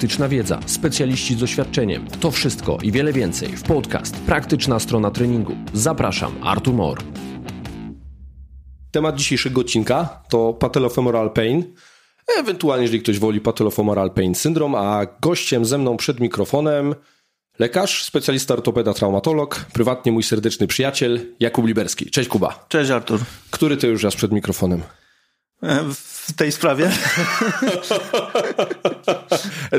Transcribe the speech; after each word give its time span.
praktyczna 0.00 0.28
wiedza, 0.28 0.60
specjaliści 0.66 1.34
z 1.34 1.38
doświadczeniem. 1.38 2.06
To 2.20 2.30
wszystko 2.30 2.78
i 2.82 2.92
wiele 2.92 3.12
więcej 3.12 3.48
w 3.48 3.62
podcast 3.62 4.16
Praktyczna 4.16 4.78
strona 4.78 5.10
treningu. 5.10 5.56
Zapraszam, 5.72 6.32
Artur 6.42 6.74
Mor. 6.74 6.98
Temat 8.90 9.16
dzisiejszego 9.16 9.60
odcinka 9.60 10.22
to 10.28 10.52
patellofemoral 10.52 11.30
pain, 11.30 11.64
ewentualnie 12.38 12.82
jeżeli 12.82 13.02
ktoś 13.02 13.18
woli 13.18 13.40
patellofemoral 13.40 14.10
pain 14.10 14.34
syndrom, 14.34 14.74
a 14.74 15.06
gościem 15.20 15.64
ze 15.64 15.78
mną 15.78 15.96
przed 15.96 16.20
mikrofonem 16.20 16.94
lekarz, 17.58 18.04
specjalista 18.04 18.54
ortopeda, 18.54 18.94
traumatolog, 18.94 19.66
prywatnie 19.72 20.12
mój 20.12 20.22
serdeczny 20.22 20.66
przyjaciel 20.66 21.20
Jakub 21.40 21.66
Liberski. 21.66 22.10
Cześć 22.10 22.28
Kuba. 22.28 22.66
Cześć 22.68 22.90
Artur. 22.90 23.20
Który 23.50 23.76
to 23.76 23.86
już 23.86 24.02
raz 24.02 24.16
przed 24.16 24.32
mikrofonem? 24.32 24.82
W 25.94 26.32
tej 26.36 26.52
sprawie? 26.52 26.90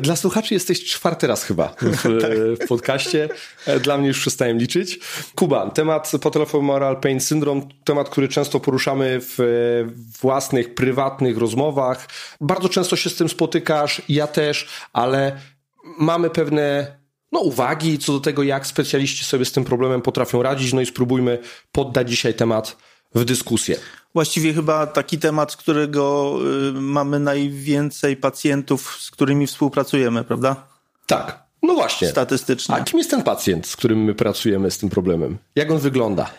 Dla 0.02 0.16
słuchaczy 0.16 0.54
jesteś 0.54 0.86
czwarty 0.86 1.28
raz 1.28 1.44
chyba 1.44 1.76
w, 1.82 2.04
w 2.64 2.68
podcaście. 2.68 3.30
Dla 3.84 3.98
mnie 3.98 4.08
już 4.08 4.20
przestałem 4.20 4.58
liczyć. 4.58 5.00
Kuba, 5.36 5.70
temat 5.70 6.12
patellofemoral 6.22 7.00
pain 7.00 7.20
syndrome, 7.20 7.62
temat, 7.84 8.10
który 8.10 8.28
często 8.28 8.60
poruszamy 8.60 9.20
w 9.22 9.38
własnych, 10.22 10.76
prywatnych 10.76 11.38
rozmowach. 11.38 12.08
Bardzo 12.42 12.70
często 12.70 12.96
się 12.96 13.10
z 13.10 13.16
tym 13.16 13.30
spotykasz, 13.30 14.02
ja 14.10 14.28
też, 14.28 14.68
ale 14.94 15.40
mamy 16.00 16.30
pewne 16.30 16.96
no, 17.32 17.40
uwagi 17.40 18.00
co 18.00 18.14
do 18.14 18.20
tego, 18.20 18.44
jak 18.44 18.68
specjaliści 18.68 19.26
sobie 19.26 19.46
z 19.46 19.52
tym 19.52 19.64
problemem 19.64 20.02
potrafią 20.02 20.44
radzić. 20.44 20.74
No 20.74 20.82
i 20.82 20.86
spróbujmy 20.86 21.40
poddać 21.72 22.10
dzisiaj 22.10 22.34
temat 22.34 22.78
w 23.16 23.26
dyskusję. 23.26 23.78
Właściwie 24.14 24.54
chyba 24.54 24.88
taki 24.88 25.20
temat, 25.20 25.52
z 25.52 25.58
którego 25.58 26.36
y, 26.70 26.74
mamy 26.74 27.20
najwięcej 27.20 28.18
pacjentów, 28.18 28.98
z 29.02 29.12
którymi 29.12 29.48
współpracujemy, 29.48 30.24
prawda? 30.24 30.68
Tak. 31.06 31.44
No 31.64 31.74
właśnie. 31.74 32.08
Statystycznie. 32.08 32.76
A 32.76 32.84
kim 32.84 33.00
jest 33.00 33.12
ten 33.12 33.24
pacjent, 33.24 33.68
z 33.68 33.76
którym 33.76 34.04
my 34.04 34.16
pracujemy 34.16 34.72
z 34.72 34.78
tym 34.78 34.90
problemem? 34.90 35.38
Jak 35.56 35.72
on 35.72 35.80
wygląda? 35.80 36.30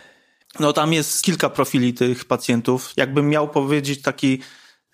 No 0.59 0.73
tam 0.73 0.93
jest 0.93 1.21
kilka 1.21 1.49
profili 1.49 1.93
tych 1.93 2.25
pacjentów. 2.25 2.93
Jakbym 2.97 3.29
miał 3.29 3.47
powiedzieć 3.47 4.01
taki 4.01 4.39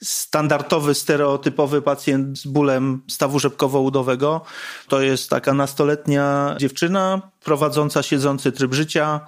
standardowy, 0.03 0.93
stereotypowy 0.93 1.81
pacjent 1.81 2.39
z 2.39 2.47
bólem 2.47 3.01
stawu 3.07 3.39
rzepkowo-udowego, 3.39 4.41
to 4.87 5.01
jest 5.01 5.29
taka 5.29 5.53
nastoletnia 5.53 6.55
dziewczyna 6.59 7.21
prowadząca 7.43 8.03
siedzący 8.03 8.51
tryb 8.51 8.73
życia, 8.73 9.19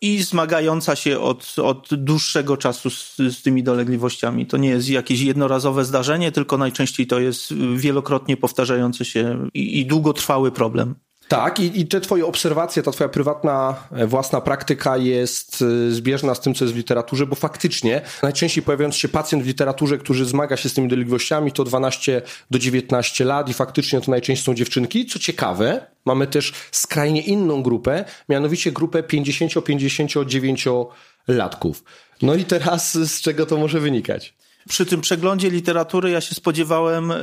i 0.00 0.22
zmagająca 0.22 0.96
się 0.96 1.20
od, 1.20 1.56
od 1.62 1.88
dłuższego 1.94 2.56
czasu 2.56 2.90
z, 2.90 3.16
z 3.16 3.42
tymi 3.42 3.62
dolegliwościami. 3.62 4.46
To 4.46 4.56
nie 4.56 4.68
jest 4.68 4.88
jakieś 4.88 5.20
jednorazowe 5.20 5.84
zdarzenie, 5.84 6.32
tylko 6.32 6.58
najczęściej 6.58 7.06
to 7.06 7.20
jest 7.20 7.54
wielokrotnie 7.76 8.36
powtarzający 8.36 9.04
się 9.04 9.48
i, 9.54 9.80
i 9.80 9.86
długotrwały 9.86 10.52
problem. 10.52 10.94
Tak, 11.28 11.60
i, 11.60 11.80
i 11.80 11.86
te 11.86 12.00
twoje 12.00 12.26
obserwacje, 12.26 12.82
ta 12.82 12.90
twoja 12.90 13.08
prywatna, 13.08 13.74
e, 13.92 14.06
własna 14.06 14.40
praktyka 14.40 14.96
jest 14.96 15.64
e, 15.88 15.90
zbieżna 15.90 16.34
z 16.34 16.40
tym, 16.40 16.54
co 16.54 16.64
jest 16.64 16.74
w 16.74 16.76
literaturze, 16.76 17.26
bo 17.26 17.36
faktycznie 17.36 18.00
najczęściej 18.22 18.64
pojawiający 18.64 18.98
się 18.98 19.08
pacjent 19.08 19.44
w 19.44 19.46
literaturze, 19.46 19.98
który 19.98 20.24
zmaga 20.24 20.56
się 20.56 20.68
z 20.68 20.74
tymi 20.74 20.88
dolegliwościami, 20.88 21.52
to 21.52 21.64
12 21.64 22.22
do 22.50 22.58
19 22.58 23.24
lat 23.24 23.48
i 23.48 23.54
faktycznie 23.54 24.00
to 24.00 24.10
najczęściej 24.10 24.44
są 24.44 24.54
dziewczynki. 24.54 25.06
Co 25.06 25.18
ciekawe, 25.18 25.86
mamy 26.04 26.26
też 26.26 26.52
skrajnie 26.72 27.20
inną 27.20 27.62
grupę, 27.62 28.04
mianowicie 28.28 28.72
grupę 28.72 29.02
50-59 29.02 30.86
latków. 31.28 31.84
No 32.22 32.34
i 32.34 32.44
teraz 32.44 32.92
z 32.92 33.20
czego 33.20 33.46
to 33.46 33.56
może 33.56 33.80
wynikać? 33.80 34.34
Przy 34.68 34.86
tym 34.86 35.00
przeglądzie 35.00 35.50
literatury 35.50 36.10
ja 36.10 36.20
się 36.20 36.34
spodziewałem 36.34 37.10
y, 37.10 37.16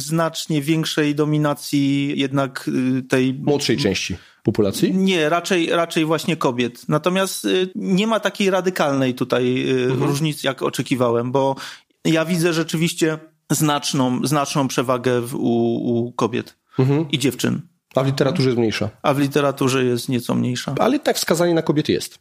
znacznie 0.00 0.62
większej 0.62 1.14
dominacji 1.14 2.12
jednak 2.16 2.68
y, 2.98 3.02
tej... 3.02 3.34
Młodszej 3.34 3.76
części 3.76 4.16
populacji? 4.42 4.94
Nie, 4.94 5.28
raczej, 5.28 5.70
raczej 5.70 6.04
właśnie 6.04 6.36
kobiet. 6.36 6.88
Natomiast 6.88 7.44
y, 7.44 7.68
nie 7.74 8.06
ma 8.06 8.20
takiej 8.20 8.50
radykalnej 8.50 9.14
tutaj 9.14 9.70
mhm. 9.70 10.02
różnicy, 10.02 10.46
jak 10.46 10.62
oczekiwałem, 10.62 11.32
bo 11.32 11.56
ja 12.04 12.24
widzę 12.24 12.52
rzeczywiście 12.52 13.18
znaczną, 13.50 14.26
znaczną 14.26 14.68
przewagę 14.68 15.20
w, 15.20 15.34
u, 15.34 15.74
u 15.74 16.12
kobiet 16.12 16.56
mhm. 16.78 17.10
i 17.10 17.18
dziewczyn. 17.18 17.60
A 17.94 18.02
w 18.02 18.06
literaturze 18.06 18.48
jest 18.48 18.58
mniejsza. 18.58 18.90
A 19.02 19.14
w 19.14 19.18
literaturze 19.18 19.84
jest 19.84 20.08
nieco 20.08 20.34
mniejsza. 20.34 20.74
Ale 20.78 20.98
tak 20.98 21.16
wskazanie 21.16 21.54
na 21.54 21.62
kobiety 21.62 21.92
jest. 21.92 22.18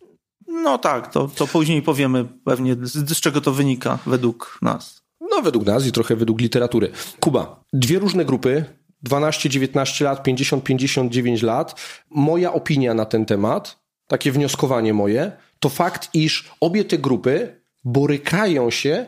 No 0.52 0.78
tak, 0.78 1.14
to, 1.14 1.28
to 1.28 1.48
później 1.48 1.82
powiemy 1.82 2.26
pewnie, 2.46 2.76
z, 2.82 3.18
z 3.18 3.22
czego 3.22 3.42
to 3.42 3.52
wynika 3.52 4.00
według 4.06 4.60
nas. 4.62 5.02
No, 5.22 5.42
według 5.42 5.66
nas 5.66 5.86
i 5.86 5.92
trochę 5.92 6.16
według 6.16 6.42
literatury. 6.42 6.92
Kuba, 7.20 7.64
dwie 7.74 8.00
różne 8.00 8.26
grupy, 8.26 8.66
12-19 9.10 10.04
lat, 10.04 10.28
50-59 10.28 11.44
lat. 11.44 11.82
Moja 12.10 12.54
opinia 12.54 12.94
na 12.94 13.06
ten 13.06 13.26
temat, 13.26 13.80
takie 14.08 14.32
wnioskowanie 14.32 14.94
moje, 14.94 15.32
to 15.60 15.70
fakt, 15.70 16.10
iż 16.14 16.52
obie 16.60 16.86
te 16.86 16.98
grupy 16.98 17.62
borykają 17.84 18.72
się 18.72 19.06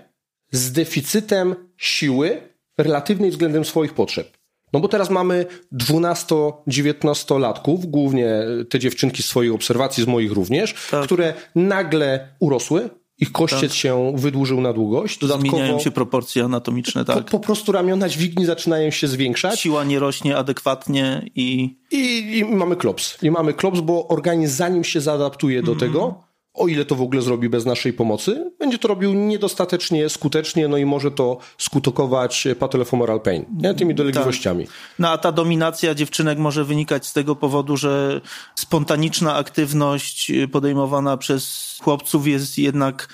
z 0.52 0.72
deficytem 0.72 1.56
siły 1.78 2.42
relatywnej 2.78 3.32
względem 3.32 3.66
swoich 3.66 3.94
potrzeb. 3.94 4.38
No 4.73 4.79
bo 4.79 4.88
teraz 4.88 5.09
mamy 5.09 5.45
12-19 5.73 7.39
latków, 7.39 7.85
głównie 7.85 8.29
te 8.69 8.79
dziewczynki 8.79 9.23
z 9.23 9.25
swoich 9.25 9.53
obserwacji, 9.53 10.03
z 10.03 10.07
moich 10.07 10.31
również, 10.31 10.75
tak. 10.91 11.03
które 11.03 11.34
nagle 11.56 12.28
urosły, 12.39 12.89
ich 13.19 13.31
kościec 13.31 13.61
tak. 13.61 13.73
się 13.73 14.13
wydłużył 14.16 14.61
na 14.61 14.73
długość. 14.73 15.19
Dodatkowo 15.19 15.57
Zmieniają 15.57 15.79
się 15.79 15.91
proporcje 15.91 16.44
anatomiczne, 16.44 17.06
tak. 17.06 17.17
Po, 17.17 17.23
po, 17.23 17.39
prostu 17.39 17.72
ramiona 17.72 18.09
dźwigni 18.09 18.45
zaczynają 18.45 18.91
się 18.91 19.07
zwiększać. 19.07 19.59
Siła 19.59 19.84
nie 19.84 20.00
rośnie 20.00 20.38
adekwatnie 20.38 21.29
i... 21.35 21.78
I, 21.91 22.38
i 22.38 22.45
mamy 22.45 22.75
klops. 22.75 23.17
I 23.23 23.31
mamy 23.31 23.53
klops, 23.53 23.79
bo 23.79 24.07
organizm 24.07 24.55
zanim 24.55 24.84
się 24.84 25.01
zaadaptuje 25.01 25.63
do 25.63 25.72
mm. 25.72 25.79
tego, 25.79 26.23
o 26.53 26.68
ile 26.68 26.86
to 26.86 26.96
w 26.96 27.02
ogóle 27.02 27.22
zrobi 27.22 27.50
bez 27.50 27.66
naszej 27.66 27.94
pomocy, 27.94 28.52
będzie 28.59 28.78
to 28.78 28.88
robił 28.88 29.14
niedostatecznie 29.14 30.09
skutecznie, 30.09 30.68
no 30.68 30.78
i 30.78 30.86
może 30.86 31.12
to 31.12 31.38
skutokować 31.58 32.47
patellofemoral 32.59 33.22
pain, 33.22 33.46
nie? 33.58 33.74
tymi 33.74 33.96
dolegliwościami. 33.96 34.66
Tak. 34.66 34.75
No 35.00 35.09
a 35.09 35.18
ta 35.18 35.31
dominacja 35.31 35.96
dziewczynek 35.96 36.38
może 36.38 36.66
wynikać 36.66 37.06
z 37.06 37.14
tego 37.14 37.36
powodu, 37.36 37.78
że 37.78 38.22
spontaniczna 38.56 39.36
aktywność 39.36 40.31
podejmowana 40.52 41.18
przez 41.18 41.74
chłopców 41.84 42.28
jest 42.28 42.58
jednak 42.58 43.08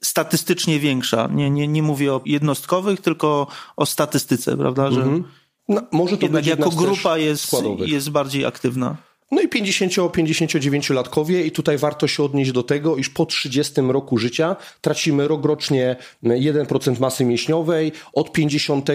statystycznie 0.00 0.80
większa. 0.80 1.28
Nie, 1.32 1.50
nie, 1.50 1.68
nie 1.68 1.82
mówię 1.82 2.12
o 2.12 2.20
jednostkowych, 2.26 3.00
tylko 3.00 3.46
o 3.76 3.86
statystyce, 3.86 4.56
prawda? 4.56 4.90
Że 4.90 5.00
mhm. 5.00 5.24
no, 5.68 5.82
może 5.92 6.16
to 6.16 6.22
jednak 6.22 6.46
jako 6.46 6.70
grupa 6.70 7.18
jest, 7.18 7.52
jest 7.78 8.10
bardziej 8.10 8.46
aktywna. 8.46 8.96
No 9.32 9.40
i 9.40 9.48
50-59-latkowie 9.48 11.46
i 11.46 11.50
tutaj 11.50 11.78
warto 11.78 12.08
się 12.08 12.22
odnieść 12.22 12.52
do 12.52 12.62
tego, 12.62 12.96
iż 12.96 13.08
po 13.08 13.26
30 13.26 13.80
roku 13.80 14.18
życia 14.18 14.56
tracimy 14.80 15.28
rokrocznie 15.28 15.96
1% 16.24 17.00
masy 17.00 17.24
mięśniowej, 17.24 17.92
od 18.12 18.32
50 18.32 18.88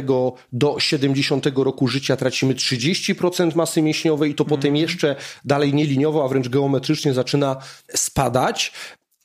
do 0.53 0.79
70 0.79 1.45
roku 1.55 1.87
życia 1.87 2.15
tracimy 2.15 2.53
30% 2.53 3.55
masy 3.55 3.81
mięśniowej 3.81 4.31
i 4.31 4.35
to 4.35 4.43
mm. 4.43 4.49
potem 4.49 4.75
jeszcze 4.75 5.15
dalej 5.45 5.73
nieliniowo, 5.73 6.25
a 6.25 6.27
wręcz 6.27 6.49
geometrycznie 6.49 7.13
zaczyna 7.13 7.55
spadać. 7.93 8.71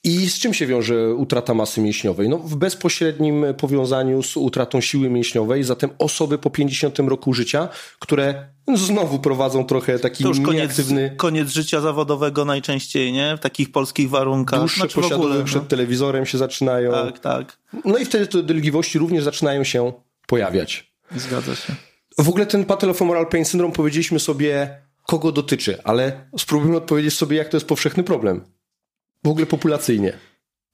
I 0.04 0.30
z 0.30 0.38
czym 0.38 0.54
się 0.54 0.66
wiąże 0.66 1.14
utrata 1.14 1.54
masy 1.54 1.80
mięśniowej? 1.80 2.28
No, 2.28 2.38
w 2.38 2.56
bezpośrednim 2.56 3.44
powiązaniu 3.58 4.22
z 4.22 4.36
utratą 4.36 4.80
siły 4.80 5.10
mięśniowej, 5.10 5.64
zatem 5.64 5.90
osoby 5.98 6.38
po 6.38 6.50
50 6.50 6.98
roku 6.98 7.34
życia, 7.34 7.68
które 7.98 8.46
znowu 8.74 9.18
prowadzą 9.18 9.64
trochę 9.64 9.98
taki 9.98 10.22
to 10.22 10.28
już 10.28 10.40
koniec, 10.40 10.80
koniec 11.16 11.48
życia 11.48 11.80
zawodowego 11.80 12.44
najczęściej, 12.44 13.12
nie? 13.12 13.36
W 13.36 13.40
takich 13.40 13.72
polskich 13.72 14.10
warunkach. 14.10 14.60
Dłuższe 14.60 14.80
znaczy 14.80 14.94
posiadowy 14.94 15.38
no. 15.38 15.44
przed 15.44 15.68
telewizorem 15.68 16.26
się 16.26 16.38
zaczynają. 16.38 16.92
Tak, 16.92 17.18
tak. 17.18 17.58
No 17.84 17.98
i 17.98 18.04
wtedy 18.04 18.26
te 18.26 18.42
dolegliwości 18.42 18.98
również 18.98 19.24
zaczynają 19.24 19.64
się 19.64 19.92
pojawiać. 20.26 20.92
Zgadza 21.16 21.56
się. 21.56 21.74
W 22.18 22.28
ogóle 22.28 22.46
ten 22.46 22.64
patellofemoral 22.64 23.26
pain 23.26 23.44
syndrome 23.44 23.74
powiedzieliśmy 23.74 24.20
sobie, 24.20 24.82
kogo 25.06 25.32
dotyczy, 25.32 25.82
ale 25.84 26.28
spróbujmy 26.38 26.76
odpowiedzieć 26.76 27.14
sobie, 27.14 27.36
jak 27.36 27.48
to 27.48 27.56
jest 27.56 27.66
powszechny 27.66 28.02
problem 28.02 28.44
w 29.24 29.28
ogóle 29.28 29.46
populacyjnie? 29.46 30.18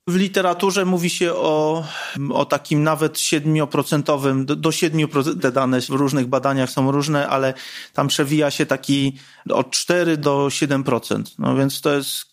W 0.09 0.15
literaturze 0.15 0.85
mówi 0.85 1.11
się 1.11 1.35
o, 1.35 1.85
o 2.31 2.45
takim 2.45 2.83
nawet 2.83 3.13
7%, 3.13 4.45
do, 4.45 4.57
do 4.57 4.71
7% 4.71 5.41
te 5.41 5.53
dane 5.53 5.81
w 5.81 5.89
różnych 5.89 6.27
badaniach 6.27 6.71
są 6.71 6.91
różne, 6.93 7.29
ale 7.29 7.55
tam 7.93 8.09
przewija 8.09 8.51
się 8.51 8.67
taki 8.67 9.17
od 9.51 9.71
4 9.71 10.17
do 10.17 10.47
7%. 10.47 11.23
No 11.39 11.57
więc 11.57 11.81
to 11.81 11.93
jest 11.93 12.25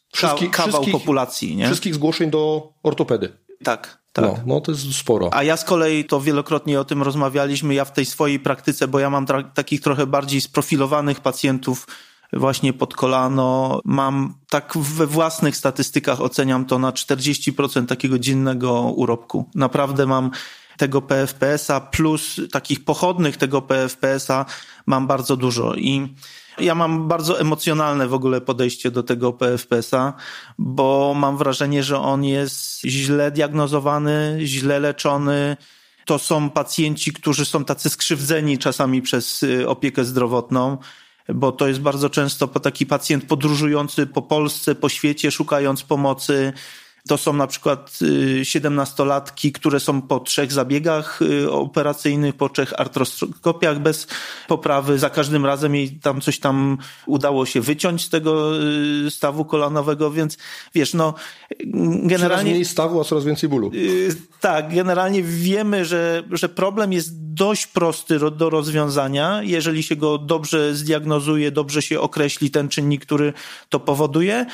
kawał 0.52 0.86
populacji. 0.86 1.56
Nie? 1.56 1.66
Wszystkich 1.66 1.96
zgłoszeń 1.96 2.30
do 2.30 2.74
ortopedy. 2.84 3.30
Tak. 3.64 4.06
Tak. 4.14 4.26
No, 4.26 4.38
no 4.46 4.62
to 4.62 4.72
jest 4.72 4.94
sporo. 4.94 5.30
A 5.34 5.44
ja 5.44 5.58
z 5.58 5.64
kolei 5.64 6.06
to 6.06 6.22
wielokrotnie 6.22 6.80
o 6.80 6.86
tym 6.86 7.04
rozmawialiśmy. 7.04 7.74
Ja 7.74 7.86
w 7.86 7.94
tej 7.94 8.06
swojej 8.06 8.40
praktyce, 8.40 8.88
bo 8.88 9.00
ja 9.00 9.10
mam 9.10 9.26
takich 9.54 9.82
trochę 9.82 10.08
bardziej 10.08 10.42
sprofilowanych 10.42 11.20
pacjentów, 11.20 11.88
właśnie 12.33 12.74
pod 12.74 12.94
kolano. 12.94 13.81
Mam 13.86 14.33
tak 14.50 14.77
we 14.77 15.07
własnych 15.07 15.57
statystykach 15.57 16.22
oceniam 16.22 16.66
to 16.66 16.80
na 16.80 16.92
40% 16.92 17.86
takiego 17.86 18.19
dziennego 18.19 18.81
urobku. 18.81 19.50
Naprawdę 19.56 20.06
mam 20.06 20.31
tego 20.77 21.01
PFPS-a, 21.01 21.81
plus 21.81 22.42
takich 22.51 22.86
pochodnych 22.86 23.38
tego 23.38 23.62
PFPS-a 23.62 24.45
mam 24.86 25.07
bardzo 25.07 25.38
dużo. 25.38 25.75
I 25.75 26.16
ja 26.60 26.75
mam 26.75 27.07
bardzo 27.07 27.39
emocjonalne 27.39 28.07
w 28.07 28.13
ogóle 28.13 28.42
podejście 28.42 28.92
do 28.92 29.04
tego 29.04 29.33
PFPS-a, 29.33 30.13
bo 30.57 31.13
mam 31.18 31.38
wrażenie, 31.38 31.83
że 31.83 32.00
on 32.00 32.24
jest 32.24 32.81
źle 32.81 33.31
diagnozowany, 33.31 34.38
źle 34.44 34.80
leczony. 34.80 35.57
To 36.06 36.19
są 36.19 36.50
pacjenci, 36.50 37.13
którzy 37.13 37.45
są 37.45 37.66
tacy 37.66 37.89
skrzywdzeni 37.89 38.57
czasami 38.57 39.01
przez 39.01 39.44
y, 39.44 39.69
opiekę 39.69 40.06
zdrowotną 40.06 40.78
bo 41.33 41.51
to 41.51 41.68
jest 41.68 41.80
bardzo 41.80 42.10
często 42.10 42.48
taki 42.48 42.86
pacjent 42.86 43.25
podróżujący 43.25 44.07
po 44.07 44.22
Polsce, 44.22 44.75
po 44.75 44.89
świecie, 44.89 45.31
szukając 45.31 45.83
pomocy, 45.83 46.54
to 47.07 47.18
są 47.18 47.34
na 47.34 47.48
przykład 47.48 48.00
y, 48.02 48.46
siedemnastolatki, 48.46 49.52
które 49.52 49.80
są 49.80 50.02
po 50.02 50.19
trzech 50.19 50.52
zabiegach 50.52 51.22
y, 51.22 51.52
operacyjnych, 51.52 52.36
po 52.36 52.50
trzech 52.50 52.80
artroskopiach 52.80 53.80
bez 53.80 54.07
poprawy. 54.48 55.00
Za 55.00 55.10
każdym 55.10 55.46
razem 55.46 55.75
jej 55.75 55.92
tam 55.92 56.22
coś 56.22 56.40
tam 56.40 56.78
udało 57.06 57.46
się 57.46 57.62
wyciąć 57.62 58.06
z 58.06 58.10
tego 58.10 58.62
y, 59.07 59.12
stawu 59.12 59.46
kolanowego, 59.46 60.12
więc 60.12 60.38
wiesz, 60.75 60.94
no 60.94 61.13
generalnie... 62.04 62.19
Coraz 62.19 62.44
mniej 62.44 62.66
stawu, 62.66 63.02
a 63.02 63.04
coraz 63.04 63.25
więcej 63.25 63.50
bólu. 63.50 63.72
Tak, 64.40 64.75
generalnie 64.75 65.24
wiemy, 65.24 65.86
że, 65.86 66.24
że 66.31 66.50
problem 66.50 66.94
jest 66.94 67.34
dość 67.34 67.68
prosty 67.68 68.19
do 68.31 68.50
rozwiązania, 68.50 69.42
jeżeli 69.44 69.84
się 69.84 69.96
go 69.96 70.18
dobrze 70.18 70.75
zdiagnozuje, 70.75 71.52
dobrze 71.52 71.81
się 71.81 72.00
określi 72.00 72.52
ten 72.52 72.69
czynnik, 72.69 73.06
który 73.06 73.34
to 73.69 73.80
powoduje, 73.80 74.46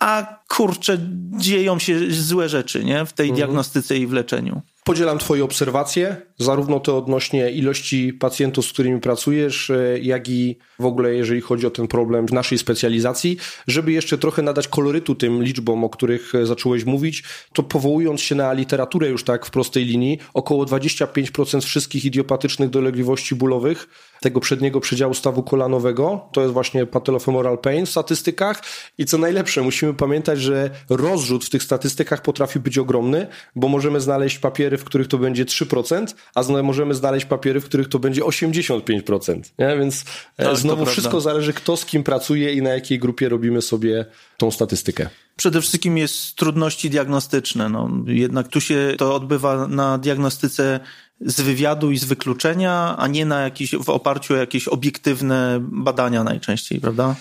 a 0.00 0.38
kurczę, 0.48 0.98
dzieją 1.36 1.78
się 1.78 2.10
złe 2.10 2.48
rzeczy 2.48 2.84
nie? 2.84 3.06
w 3.06 3.12
tej 3.12 3.28
mhm. 3.28 3.36
diagnostyce 3.36 3.96
i 3.96 4.06
w 4.06 4.12
leczeniu. 4.12 4.62
Podzielam 4.90 5.18
Twoje 5.18 5.44
obserwacje, 5.44 6.16
zarówno 6.38 6.80
te 6.80 6.94
odnośnie 6.94 7.50
ilości 7.50 8.12
pacjentów, 8.12 8.66
z 8.66 8.72
którymi 8.72 9.00
pracujesz, 9.00 9.70
e, 9.70 9.98
jak 9.98 10.28
i 10.28 10.58
w 10.78 10.84
ogóle 10.84 11.14
jeżeli 11.14 11.40
chodzi 11.40 11.66
o 11.66 11.70
ten 11.70 11.88
problem 11.88 12.26
w 12.26 12.32
naszej 12.32 12.58
specjalizacji. 12.58 13.36
Żeby 13.66 13.92
jeszcze 13.92 14.18
trochę 14.18 14.42
nadać 14.42 14.68
kolorytu 14.68 15.14
tym 15.14 15.42
liczbom, 15.42 15.84
o 15.84 15.88
których 15.88 16.34
e, 16.34 16.46
zacząłeś 16.46 16.84
mówić, 16.84 17.22
to 17.52 17.62
powołując 17.62 18.20
się 18.20 18.34
na 18.34 18.52
literaturę 18.52 19.08
już 19.08 19.24
tak 19.24 19.46
w 19.46 19.50
prostej 19.50 19.84
linii, 19.84 20.18
około 20.34 20.64
25% 20.64 21.60
wszystkich 21.60 22.04
idiopatycznych 22.04 22.70
dolegliwości 22.70 23.34
bólowych 23.34 23.88
tego 24.20 24.40
przedniego 24.40 24.80
przedziału 24.80 25.14
stawu 25.14 25.42
kolanowego, 25.42 26.28
to 26.32 26.40
jest 26.40 26.52
właśnie 26.52 26.86
patellofemoral 26.86 27.58
pain 27.58 27.86
w 27.86 27.90
statystykach 27.90 28.62
i 28.98 29.04
co 29.04 29.18
najlepsze, 29.18 29.62
musimy 29.62 29.94
pamiętać, 29.94 30.40
że 30.40 30.70
rozrzut 30.88 31.44
w 31.44 31.50
tych 31.50 31.62
statystykach 31.62 32.22
potrafi 32.22 32.60
być 32.60 32.78
ogromny, 32.78 33.26
bo 33.56 33.68
możemy 33.68 34.00
znaleźć 34.00 34.38
papiery, 34.38 34.78
w 34.80 34.84
których 34.84 35.08
to 35.08 35.18
będzie 35.18 35.44
3%, 35.44 36.06
a 36.34 36.62
możemy 36.62 36.94
znaleźć 36.94 37.26
papiery, 37.26 37.60
w 37.60 37.64
których 37.64 37.88
to 37.88 37.98
będzie 37.98 38.22
85%. 38.22 39.40
Nie? 39.58 39.76
Więc 39.78 40.04
e, 40.36 40.44
tak, 40.44 40.56
znowu 40.56 40.86
wszystko 40.86 41.20
zależy, 41.20 41.52
kto 41.52 41.76
z 41.76 41.84
kim 41.84 42.02
pracuje 42.02 42.52
i 42.52 42.62
na 42.62 42.70
jakiej 42.70 42.98
grupie 42.98 43.28
robimy 43.28 43.62
sobie 43.62 44.06
tą 44.36 44.50
statystykę. 44.50 45.08
Przede 45.36 45.60
wszystkim 45.60 45.98
jest 45.98 46.36
trudności 46.36 46.90
diagnostyczne. 46.90 47.68
No, 47.68 47.90
jednak 48.06 48.48
tu 48.48 48.60
się 48.60 48.94
to 48.98 49.14
odbywa 49.14 49.66
na 49.66 49.98
diagnostyce 49.98 50.80
z 51.20 51.40
wywiadu 51.40 51.90
i 51.90 51.98
z 51.98 52.04
wykluczenia, 52.04 52.96
a 52.98 53.06
nie 53.06 53.26
na 53.26 53.40
jakiś, 53.40 53.74
w 53.74 53.90
oparciu 53.90 54.34
o 54.34 54.36
jakieś 54.36 54.68
obiektywne 54.68 55.58
badania 55.60 56.24
najczęściej, 56.24 56.80
prawda? 56.80 57.16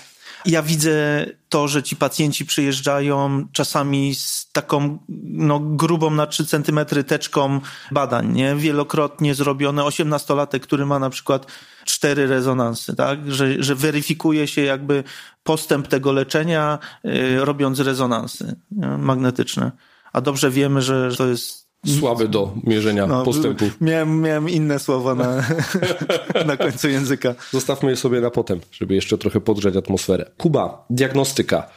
Ja 0.45 0.61
widzę 0.61 1.25
to, 1.49 1.67
że 1.67 1.83
ci 1.83 1.95
pacjenci 1.95 2.45
przyjeżdżają 2.45 3.47
czasami 3.51 4.15
z 4.15 4.49
taką 4.51 4.97
no, 5.23 5.59
grubą 5.59 6.09
na 6.09 6.27
3 6.27 6.45
centymetry 6.45 7.03
teczką 7.03 7.61
badań, 7.91 8.33
nie? 8.33 8.55
Wielokrotnie 8.55 9.35
zrobione. 9.35 9.81
18-latek, 9.81 10.59
który 10.59 10.85
ma 10.85 10.99
na 10.99 11.09
przykład 11.09 11.45
cztery 11.85 12.27
rezonansy, 12.27 12.95
tak? 12.95 13.31
Że, 13.31 13.63
że 13.63 13.75
weryfikuje 13.75 14.47
się 14.47 14.61
jakby 14.61 15.03
postęp 15.43 15.87
tego 15.87 16.11
leczenia, 16.11 16.79
yy, 17.03 17.45
robiąc 17.45 17.79
rezonansy 17.79 18.55
nie? 18.71 18.87
magnetyczne. 18.87 19.71
A 20.13 20.21
dobrze 20.21 20.51
wiemy, 20.51 20.81
że 20.81 21.15
to 21.17 21.27
jest 21.27 21.68
słaby 21.85 22.27
do 22.27 22.53
mierzenia 22.63 23.07
no, 23.07 23.23
postępów. 23.23 23.81
Miałem, 23.81 24.21
miałem 24.21 24.49
inne 24.49 24.79
słowa 24.79 25.15
na, 25.15 25.43
na 26.45 26.57
końcu 26.57 26.89
języka. 26.89 27.35
Zostawmy 27.51 27.89
je 27.89 27.95
sobie 27.95 28.21
na 28.21 28.29
potem, 28.29 28.59
żeby 28.71 28.95
jeszcze 28.95 29.17
trochę 29.17 29.41
podgrzać 29.41 29.75
atmosferę. 29.75 30.31
Kuba, 30.37 30.85
diagnostyka. 30.89 31.69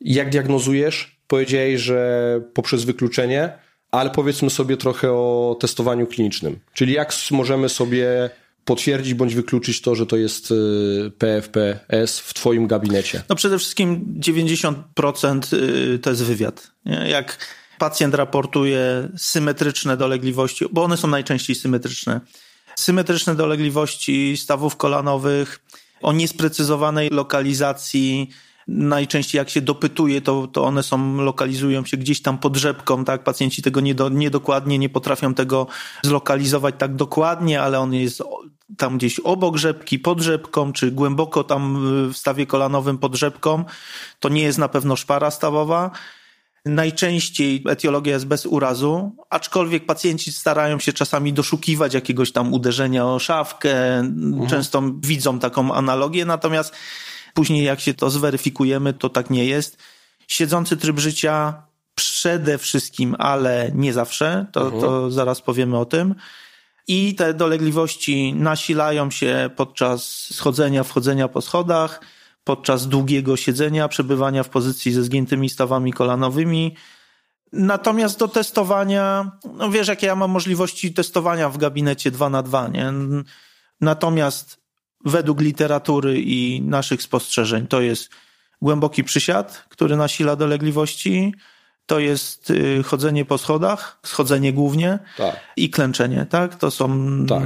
Jak 0.00 0.30
diagnozujesz? 0.30 1.16
Powiedziałeś, 1.26 1.80
że 1.80 2.40
poprzez 2.54 2.84
wykluczenie, 2.84 3.52
ale 3.90 4.10
powiedzmy 4.10 4.50
sobie 4.50 4.76
trochę 4.76 5.12
o 5.12 5.56
testowaniu 5.60 6.06
klinicznym. 6.06 6.58
Czyli 6.72 6.92
jak 6.92 7.12
możemy 7.30 7.68
sobie 7.68 8.30
potwierdzić 8.64 9.14
bądź 9.14 9.34
wykluczyć 9.34 9.80
to, 9.80 9.94
że 9.94 10.06
to 10.06 10.16
jest 10.16 10.50
y, 10.50 11.12
PFPS 11.18 12.20
w 12.20 12.34
Twoim 12.34 12.66
gabinecie? 12.66 13.22
No 13.28 13.36
przede 13.36 13.58
wszystkim 13.58 14.16
90% 14.20 15.54
y, 15.54 15.98
to 15.98 16.10
jest 16.10 16.24
wywiad. 16.24 16.70
Jak 17.06 17.38
pacjent 17.84 18.14
raportuje 18.14 19.08
symetryczne 19.16 19.96
dolegliwości, 19.96 20.64
bo 20.72 20.84
one 20.84 20.96
są 20.96 21.08
najczęściej 21.08 21.56
symetryczne. 21.56 22.20
Symetryczne 22.76 23.34
dolegliwości 23.34 24.36
stawów 24.36 24.76
kolanowych 24.76 25.60
o 26.02 26.12
niesprecyzowanej 26.12 27.10
lokalizacji. 27.10 28.30
Najczęściej 28.68 29.38
jak 29.38 29.50
się 29.50 29.60
dopytuje, 29.60 30.20
to, 30.20 30.46
to 30.46 30.64
one 30.64 30.82
są, 30.82 31.16
lokalizują 31.16 31.84
się 31.84 31.96
gdzieś 31.96 32.22
tam 32.22 32.38
pod 32.38 32.56
rzepką, 32.56 33.04
tak? 33.04 33.24
Pacjenci 33.24 33.62
tego 33.62 33.80
niedo, 33.80 34.08
niedokładnie 34.08 34.78
nie 34.78 34.88
potrafią 34.88 35.34
tego 35.34 35.66
zlokalizować 36.02 36.74
tak 36.78 36.96
dokładnie, 36.96 37.62
ale 37.62 37.80
on 37.80 37.94
jest 37.94 38.22
tam 38.78 38.98
gdzieś 38.98 39.20
obok 39.20 39.56
rzepki, 39.56 39.98
pod 39.98 40.20
rzepką, 40.20 40.72
czy 40.72 40.90
głęboko 40.90 41.44
tam 41.44 41.60
w 42.12 42.16
stawie 42.16 42.46
kolanowym 42.46 42.98
pod 42.98 43.14
rzepką. 43.14 43.64
To 44.20 44.28
nie 44.28 44.42
jest 44.42 44.58
na 44.58 44.68
pewno 44.68 44.96
szpara 44.96 45.30
stawowa. 45.30 45.90
Najczęściej 46.64 47.64
etiologia 47.68 48.12
jest 48.12 48.26
bez 48.26 48.46
urazu, 48.46 49.16
aczkolwiek 49.30 49.86
pacjenci 49.86 50.32
starają 50.32 50.78
się 50.78 50.92
czasami 50.92 51.32
doszukiwać 51.32 51.94
jakiegoś 51.94 52.32
tam 52.32 52.52
uderzenia 52.52 53.06
o 53.06 53.18
szafkę, 53.18 53.98
mhm. 53.98 54.46
często 54.46 54.82
widzą 55.02 55.38
taką 55.38 55.74
analogię, 55.74 56.24
natomiast 56.24 56.74
później 57.34 57.64
jak 57.64 57.80
się 57.80 57.94
to 57.94 58.10
zweryfikujemy, 58.10 58.92
to 58.92 59.08
tak 59.08 59.30
nie 59.30 59.44
jest. 59.44 59.78
Siedzący 60.28 60.76
tryb 60.76 60.98
życia 60.98 61.62
przede 61.94 62.58
wszystkim, 62.58 63.16
ale 63.18 63.70
nie 63.74 63.92
zawsze, 63.92 64.46
to, 64.52 64.62
mhm. 64.62 64.82
to 64.82 65.10
zaraz 65.10 65.40
powiemy 65.40 65.78
o 65.78 65.84
tym. 65.84 66.14
I 66.86 67.14
te 67.14 67.34
dolegliwości 67.34 68.34
nasilają 68.34 69.10
się 69.10 69.50
podczas 69.56 70.04
schodzenia, 70.32 70.84
wchodzenia 70.84 71.28
po 71.28 71.40
schodach, 71.40 72.00
podczas 72.44 72.88
długiego 72.88 73.36
siedzenia, 73.36 73.88
przebywania 73.88 74.42
w 74.42 74.48
pozycji 74.48 74.92
ze 74.92 75.02
zgiętymi 75.02 75.48
stawami 75.48 75.92
kolanowymi. 75.92 76.76
Natomiast 77.52 78.18
do 78.18 78.28
testowania, 78.28 79.32
no 79.54 79.70
wiesz, 79.70 79.88
jakie 79.88 80.06
ja 80.06 80.16
mam 80.16 80.30
możliwości 80.30 80.94
testowania 80.94 81.48
w 81.48 81.58
gabinecie 81.58 82.10
2 82.10 82.30
na 82.30 82.42
2 82.42 82.68
nie? 82.68 82.92
Natomiast 83.80 84.60
według 85.04 85.40
literatury 85.40 86.20
i 86.20 86.62
naszych 86.62 87.02
spostrzeżeń 87.02 87.66
to 87.66 87.80
jest 87.80 88.10
głęboki 88.62 89.04
przysiad, 89.04 89.64
który 89.68 89.96
nasila 89.96 90.36
dolegliwości, 90.36 91.34
to 91.86 91.98
jest 91.98 92.50
y, 92.50 92.82
chodzenie 92.82 93.24
po 93.24 93.38
schodach, 93.38 93.98
schodzenie 94.02 94.52
głównie 94.52 94.98
tak. 95.16 95.40
i 95.56 95.70
klęczenie, 95.70 96.26
tak? 96.30 96.56
To 96.56 96.70
są 96.70 96.88
tak. 97.26 97.42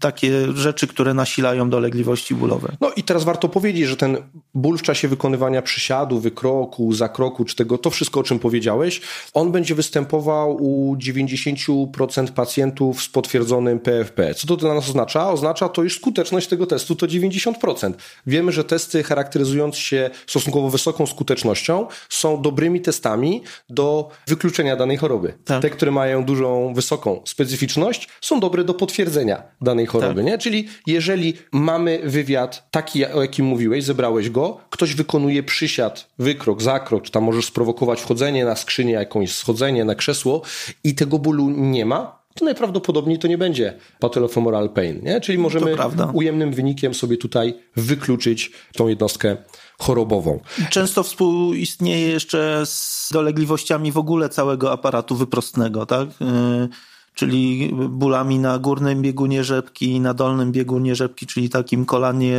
takie 0.00 0.52
rzeczy, 0.52 0.86
które 0.86 1.14
nasilają 1.14 1.70
dolegliwości 1.70 2.34
bólowe. 2.34 2.76
No 2.80 2.90
i 2.96 3.02
teraz 3.02 3.24
warto 3.24 3.48
powiedzieć, 3.48 3.86
że 3.86 3.96
ten 3.96 4.16
ból 4.54 4.78
w 4.78 4.82
czasie 4.82 5.08
wykonywania 5.08 5.62
przysiadu, 5.62 6.20
wykroku, 6.20 6.92
zakroku, 6.92 7.44
czy 7.44 7.56
tego, 7.56 7.78
to 7.78 7.90
wszystko, 7.90 8.20
o 8.20 8.22
czym 8.22 8.38
powiedziałeś, 8.38 9.00
on 9.34 9.52
będzie 9.52 9.74
występował 9.74 10.56
u 10.60 10.96
90% 10.96 12.28
pacjentów 12.30 13.02
z 13.02 13.08
potwierdzonym 13.08 13.80
PFP. 13.80 14.34
Co 14.34 14.46
to 14.46 14.56
dla 14.56 14.74
nas 14.74 14.88
oznacza? 14.88 15.30
Oznacza 15.30 15.68
to, 15.68 15.84
iż 15.84 15.96
skuteczność 15.96 16.48
tego 16.48 16.66
testu 16.66 16.96
to 16.96 17.06
90%. 17.06 17.92
Wiemy, 18.26 18.52
że 18.52 18.64
testy 18.64 19.02
charakteryzujące 19.02 19.78
się 19.78 20.10
stosunkowo 20.26 20.70
wysoką 20.70 21.06
skutecznością 21.06 21.86
są 22.08 22.42
dobrymi 22.42 22.80
testami 22.80 23.42
do 23.68 23.81
do 23.82 24.08
wykluczenia 24.26 24.76
danej 24.76 24.96
choroby. 24.96 25.34
Tak. 25.44 25.62
Te, 25.62 25.70
które 25.70 25.90
mają 25.90 26.24
dużą, 26.24 26.74
wysoką 26.74 27.20
specyficzność, 27.24 28.08
są 28.20 28.40
dobre 28.40 28.64
do 28.64 28.74
potwierdzenia 28.74 29.42
danej 29.60 29.86
choroby. 29.86 30.14
Tak. 30.14 30.24
Nie? 30.24 30.38
Czyli 30.38 30.68
jeżeli 30.86 31.34
mamy 31.52 32.00
wywiad 32.04 32.70
taki, 32.70 33.06
o 33.06 33.22
jakim 33.22 33.46
mówiłeś, 33.46 33.84
zebrałeś 33.84 34.30
go, 34.30 34.60
ktoś 34.70 34.94
wykonuje 34.94 35.42
przysiad, 35.42 36.08
wykrok, 36.18 36.62
zakrok, 36.62 37.02
czy 37.02 37.12
tam 37.12 37.22
możesz 37.22 37.44
sprowokować 37.44 38.00
wchodzenie 38.00 38.44
na 38.44 38.56
skrzynię, 38.56 38.92
jakąś 38.92 39.34
schodzenie 39.34 39.84
na 39.84 39.94
krzesło 39.94 40.42
i 40.84 40.94
tego 40.94 41.18
bólu 41.18 41.50
nie 41.50 41.86
ma, 41.86 42.21
to 42.34 42.44
najprawdopodobniej 42.44 43.18
to 43.18 43.28
nie 43.28 43.38
będzie 43.38 43.76
patellofemoral 43.98 44.70
pain. 44.70 45.00
Nie? 45.02 45.20
Czyli 45.20 45.38
możemy 45.38 45.76
ujemnym 46.12 46.52
wynikiem 46.52 46.94
sobie 46.94 47.16
tutaj 47.16 47.54
wykluczyć 47.76 48.52
tą 48.76 48.88
jednostkę 48.88 49.36
chorobową. 49.78 50.40
Często 50.70 51.02
współistnieje 51.02 52.08
jeszcze 52.08 52.62
z 52.64 53.08
dolegliwościami 53.12 53.92
w 53.92 53.98
ogóle 53.98 54.28
całego 54.28 54.72
aparatu 54.72 55.16
wyprostnego, 55.16 55.86
tak? 55.86 56.08
Y, 56.08 56.68
czyli 57.14 57.70
bólami 57.88 58.38
na 58.38 58.58
górnym 58.58 59.02
biegunie 59.02 59.44
rzepki 59.44 60.00
na 60.00 60.14
dolnym 60.14 60.52
biegunie 60.52 60.94
rzepki, 60.94 61.26
czyli 61.26 61.50
takim 61.50 61.84
kolanie 61.84 62.36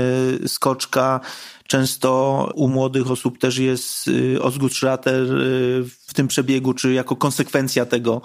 skoczka. 0.47 1.19
Często 1.67 2.50
u 2.55 2.67
młodych 2.67 3.12
osób 3.12 3.38
też 3.38 3.57
jest 3.57 4.07
y, 4.07 4.39
Osgood-Schratter 4.41 5.41
y, 5.41 5.83
w 6.07 6.13
tym 6.13 6.27
przebiegu, 6.27 6.73
czy 6.73 6.93
jako 6.93 7.15
konsekwencja 7.15 7.85
tego 7.85 8.21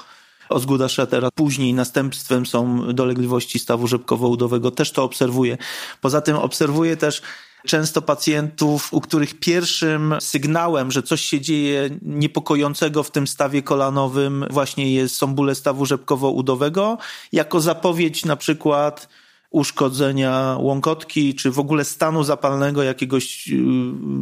Osguda 0.49 0.89
Schrattera. 0.89 1.29
Później 1.35 1.75
następstwem 1.75 2.47
są 2.47 2.93
dolegliwości 2.95 3.59
stawu 3.59 3.87
rzepkowo-udowego. 3.87 4.71
Też 4.71 4.93
to 4.93 5.05
obserwuję. 5.05 5.59
Poza 6.01 6.21
tym 6.21 6.37
obserwuję 6.37 6.97
też 6.97 7.23
często 7.67 8.03
pacjentów, 8.03 8.93
u 8.93 9.01
których 9.01 9.41
pierwszym 9.41 10.15
sygnałem, 10.21 10.91
że 10.91 11.03
coś 11.03 11.21
się 11.21 11.41
dzieje 11.41 11.91
niepokojącego 12.03 13.03
w 13.03 13.11
tym 13.11 13.27
stawie 13.27 13.63
kolanowym 13.63 14.45
właśnie 14.51 14.95
jest, 14.95 15.17
są 15.17 15.35
bóle 15.35 15.55
stawu 15.55 15.85
rzepkowo-udowego, 15.85 16.97
jako 17.33 17.61
zapowiedź 17.61 18.25
na 18.25 18.37
przykład 18.37 19.09
uszkodzenia 19.51 20.57
łąkotki, 20.61 21.35
czy 21.35 21.51
w 21.51 21.59
ogóle 21.59 21.85
stanu 21.85 22.25
zapalnego 22.25 22.83
jakiegoś 22.83 23.49
y, 23.49 23.53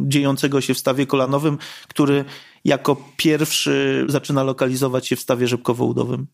dziejącego 0.03 0.61
się 0.61 0.73
w 0.73 0.79
stawie 0.79 1.05
kolanowym, 1.05 1.57
który 1.87 2.25
jako 2.65 2.97
pierwszy 3.17 4.05
zaczyna 4.09 4.43
lokalizować 4.43 5.07
się 5.07 5.15
w 5.15 5.19
stawie 5.21 5.47
rzepkowo-udowym. 5.47 6.25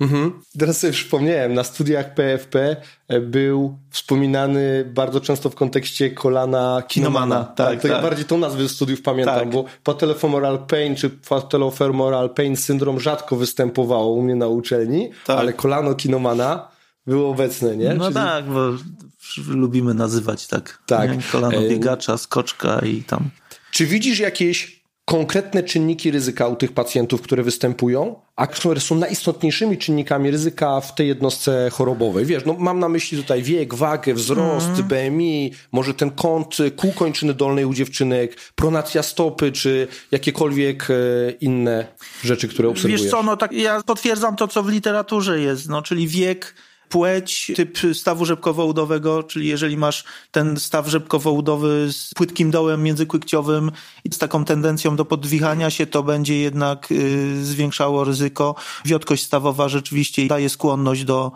Mhm. 0.00 0.40
Teraz 0.58 0.78
sobie 0.78 0.92
przypomniałem, 0.92 1.54
na 1.54 1.64
studiach 1.64 2.14
PFP 2.14 2.76
e, 3.08 3.20
był 3.20 3.78
wspominany 3.90 4.84
bardzo 4.94 5.20
często 5.20 5.50
w 5.50 5.54
kontekście 5.54 6.10
kolana 6.10 6.82
kinomana. 6.88 7.26
kinomana 7.26 7.44
tak, 7.44 7.80
tak, 7.80 7.90
tak. 7.92 8.02
bardziej 8.02 8.24
tą 8.24 8.38
nazwę 8.38 8.68
studiów 8.68 9.02
pamiętam, 9.02 9.38
tak. 9.38 9.50
bo 9.50 9.64
patellofemoral 9.84 10.66
pain 10.66 10.96
czy 10.96 11.10
patellofemoral 11.10 12.30
pain 12.30 12.56
syndrom 12.56 13.00
rzadko 13.00 13.36
występowało 13.36 14.12
u 14.12 14.22
mnie 14.22 14.34
na 14.34 14.46
uczelni, 14.46 15.10
tak. 15.26 15.38
ale 15.38 15.52
kolano 15.52 15.94
kinomana 15.94 16.71
było 17.06 17.30
obecne, 17.30 17.76
nie? 17.76 17.94
No 17.94 18.04
Czyli... 18.04 18.14
tak, 18.14 18.44
bo 18.44 18.70
lubimy 19.48 19.94
nazywać 19.94 20.46
tak. 20.46 20.82
tak. 20.86 21.10
Kolano 21.32 21.58
e, 21.58 21.68
biegacza, 21.68 22.18
skoczka 22.18 22.78
i 22.78 23.02
tam. 23.02 23.30
Czy 23.70 23.86
widzisz 23.86 24.18
jakieś 24.18 24.82
konkretne 25.04 25.62
czynniki 25.62 26.10
ryzyka 26.10 26.48
u 26.48 26.56
tych 26.56 26.72
pacjentów, 26.72 27.22
które 27.22 27.42
występują, 27.42 28.20
a 28.36 28.46
które 28.46 28.80
są 28.80 28.94
najistotniejszymi 28.94 29.78
czynnikami 29.78 30.30
ryzyka 30.30 30.80
w 30.80 30.94
tej 30.94 31.08
jednostce 31.08 31.70
chorobowej. 31.72 32.26
Wiesz, 32.26 32.44
no 32.44 32.54
mam 32.58 32.78
na 32.78 32.88
myśli 32.88 33.18
tutaj 33.18 33.42
wiek, 33.42 33.74
wagę, 33.74 34.14
wzrost, 34.14 34.68
mm. 34.68 34.88
BMI, 34.88 35.52
może 35.72 35.94
ten 35.94 36.10
kąt 36.10 36.56
kół 36.76 36.92
kończyny 36.92 37.34
dolnej 37.34 37.64
u 37.64 37.74
dziewczynek, 37.74 38.36
pronacja 38.54 39.02
stopy, 39.02 39.52
czy 39.52 39.88
jakiekolwiek 40.10 40.88
e, 40.90 40.94
inne 41.30 41.86
rzeczy, 42.24 42.48
które 42.48 42.68
obserwujesz. 42.68 43.02
Wiesz 43.02 43.10
co, 43.10 43.22
no 43.22 43.36
tak, 43.36 43.52
ja 43.52 43.82
potwierdzam 43.82 44.36
to, 44.36 44.48
co 44.48 44.62
w 44.62 44.68
literaturze 44.68 45.40
jest, 45.40 45.68
no, 45.68 45.82
czyli 45.82 46.08
wiek, 46.08 46.54
płeć, 46.92 47.52
typ 47.56 47.78
stawu 47.92 48.24
rzepkowo-udowego, 48.24 49.26
czyli 49.26 49.48
jeżeli 49.48 49.76
masz 49.76 50.04
ten 50.30 50.56
staw 50.56 50.86
rzepkowo-udowy 50.86 51.92
z 51.92 52.14
płytkim 52.14 52.50
dołem 52.50 52.82
międzykłykciowym 52.82 53.70
i 54.04 54.14
z 54.14 54.18
taką 54.18 54.44
tendencją 54.44 54.96
do 54.96 55.04
podwichania 55.04 55.70
się, 55.70 55.86
to 55.86 56.02
będzie 56.02 56.38
jednak 56.38 56.92
y, 56.92 57.44
zwiększało 57.44 58.04
ryzyko. 58.04 58.54
Wiotkość 58.84 59.24
stawowa 59.24 59.68
rzeczywiście 59.68 60.26
daje 60.26 60.48
skłonność 60.48 61.04
do 61.04 61.32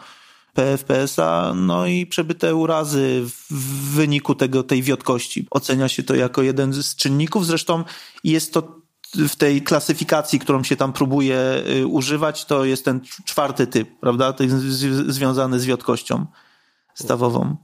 PFPS-a, 0.55 1.55
no 1.55 1.87
i 1.87 2.07
przebyte 2.07 2.55
urazy 2.55 3.23
w 3.51 3.95
wyniku 3.95 4.35
tego, 4.35 4.63
tej 4.63 4.83
wiotkości. 4.83 5.47
Ocenia 5.51 5.89
się 5.89 6.03
to 6.03 6.15
jako 6.15 6.43
jeden 6.43 6.73
z 6.73 6.97
czynników. 6.97 7.47
Zresztą 7.47 7.85
jest 8.25 8.53
to 8.53 8.86
w 9.15 9.37
tej 9.37 9.63
klasyfikacji, 9.63 10.39
którą 10.39 10.65
się 10.65 10.77
tam 10.77 10.93
próbuje 10.93 11.63
y, 11.81 11.87
używać, 11.87 12.45
to 12.45 12.65
jest 12.65 12.85
ten 12.85 13.01
czwarty 13.25 13.67
typ, 13.67 13.89
prawda? 14.01 14.33
To 14.33 14.43
jest 14.43 14.57
związany 15.09 15.61
z 15.61 15.65
wiotkością 15.65 16.27
stawową. 16.95 17.57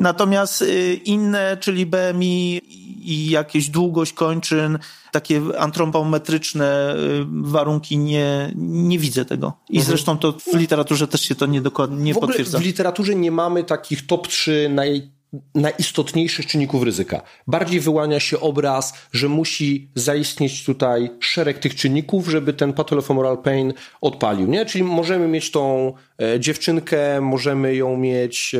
Natomiast 0.00 0.62
y, 0.62 0.94
inne, 0.94 1.56
czyli 1.60 1.86
BMI 1.86 2.60
i 2.98 3.30
jakieś 3.30 3.68
długość 3.68 4.12
kończyn, 4.12 4.78
takie 5.12 5.40
antropometryczne 5.58 6.96
y, 6.96 7.24
warunki 7.28 7.98
nie, 7.98 8.52
nie 8.56 8.98
widzę 8.98 9.24
tego. 9.24 9.52
I 9.68 9.76
mhm. 9.76 9.86
zresztą 9.88 10.18
to 10.18 10.32
w 10.32 10.54
literaturze 10.54 11.08
też 11.08 11.20
się 11.20 11.34
to 11.34 11.46
nie 11.46 11.60
dokładnie 11.60 12.04
nie 12.04 12.14
w 12.14 12.18
potwierdza. 12.18 12.58
W 12.58 12.62
literaturze 12.62 13.14
nie 13.14 13.30
mamy 13.30 13.64
takich 13.64 14.06
top 14.06 14.28
3 14.28 14.70
naj 14.74 15.13
najistotniejszych 15.54 16.46
czynników 16.46 16.82
ryzyka. 16.82 17.22
Bardziej 17.46 17.80
wyłania 17.80 18.20
się 18.20 18.40
obraz, 18.40 18.94
że 19.12 19.28
musi 19.28 19.90
zaistnieć 19.94 20.64
tutaj 20.64 21.10
szereg 21.20 21.58
tych 21.58 21.74
czynników, 21.74 22.28
żeby 22.28 22.52
ten 22.52 22.72
patellofemoral 22.72 23.38
pain 23.38 23.72
odpalił, 24.00 24.46
nie? 24.48 24.66
Czyli 24.66 24.84
możemy 24.84 25.28
mieć 25.28 25.50
tą 25.50 25.92
dziewczynkę, 26.38 27.20
możemy 27.20 27.74
ją 27.74 27.96
mieć 27.96 28.54
e, 28.54 28.58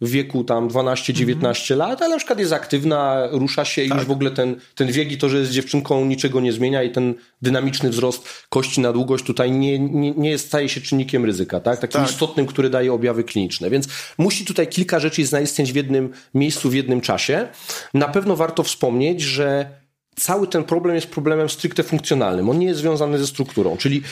w 0.00 0.10
wieku 0.10 0.44
tam 0.44 0.68
12-19 0.68 1.74
mm. 1.74 1.88
lat, 1.88 2.02
ale 2.02 2.10
na 2.10 2.16
przykład 2.16 2.38
jest 2.38 2.52
aktywna, 2.52 3.28
rusza 3.30 3.64
się 3.64 3.82
i 3.82 3.88
tak. 3.88 3.98
już 3.98 4.06
w 4.06 4.10
ogóle 4.10 4.30
ten, 4.30 4.56
ten 4.74 4.92
wiek 4.92 5.12
i 5.12 5.18
to, 5.18 5.28
że 5.28 5.38
jest 5.38 5.52
dziewczynką 5.52 6.04
niczego 6.04 6.40
nie 6.40 6.52
zmienia 6.52 6.82
i 6.82 6.90
ten 6.90 7.14
dynamiczny 7.42 7.90
wzrost 7.90 8.28
kości 8.48 8.80
na 8.80 8.92
długość 8.92 9.24
tutaj 9.24 9.50
nie, 9.50 9.78
nie, 9.78 10.10
nie 10.10 10.30
jest, 10.30 10.46
staje 10.46 10.68
się 10.68 10.80
czynnikiem 10.80 11.24
ryzyka, 11.24 11.60
tak? 11.60 11.80
Takim 11.80 12.00
tak. 12.00 12.10
istotnym, 12.10 12.46
który 12.46 12.70
daje 12.70 12.92
objawy 12.92 13.24
kliniczne. 13.24 13.70
Więc 13.70 13.88
musi 14.18 14.44
tutaj 14.44 14.66
kilka 14.66 14.98
rzeczy 14.98 15.26
zaistnieć 15.26 15.72
w 15.72 15.76
jednym 15.76 16.10
miejscu, 16.34 16.70
w 16.70 16.74
jednym 16.74 17.00
czasie. 17.00 17.48
Na 17.94 18.08
pewno 18.08 18.36
warto 18.36 18.62
wspomnieć, 18.62 19.20
że 19.20 19.70
cały 20.16 20.46
ten 20.46 20.64
problem 20.64 20.94
jest 20.94 21.06
problemem 21.06 21.48
stricte 21.48 21.82
funkcjonalnym. 21.82 22.48
On 22.48 22.58
nie 22.58 22.66
jest 22.66 22.80
związany 22.80 23.18
ze 23.18 23.26
strukturą, 23.26 23.76
czyli 23.76 24.02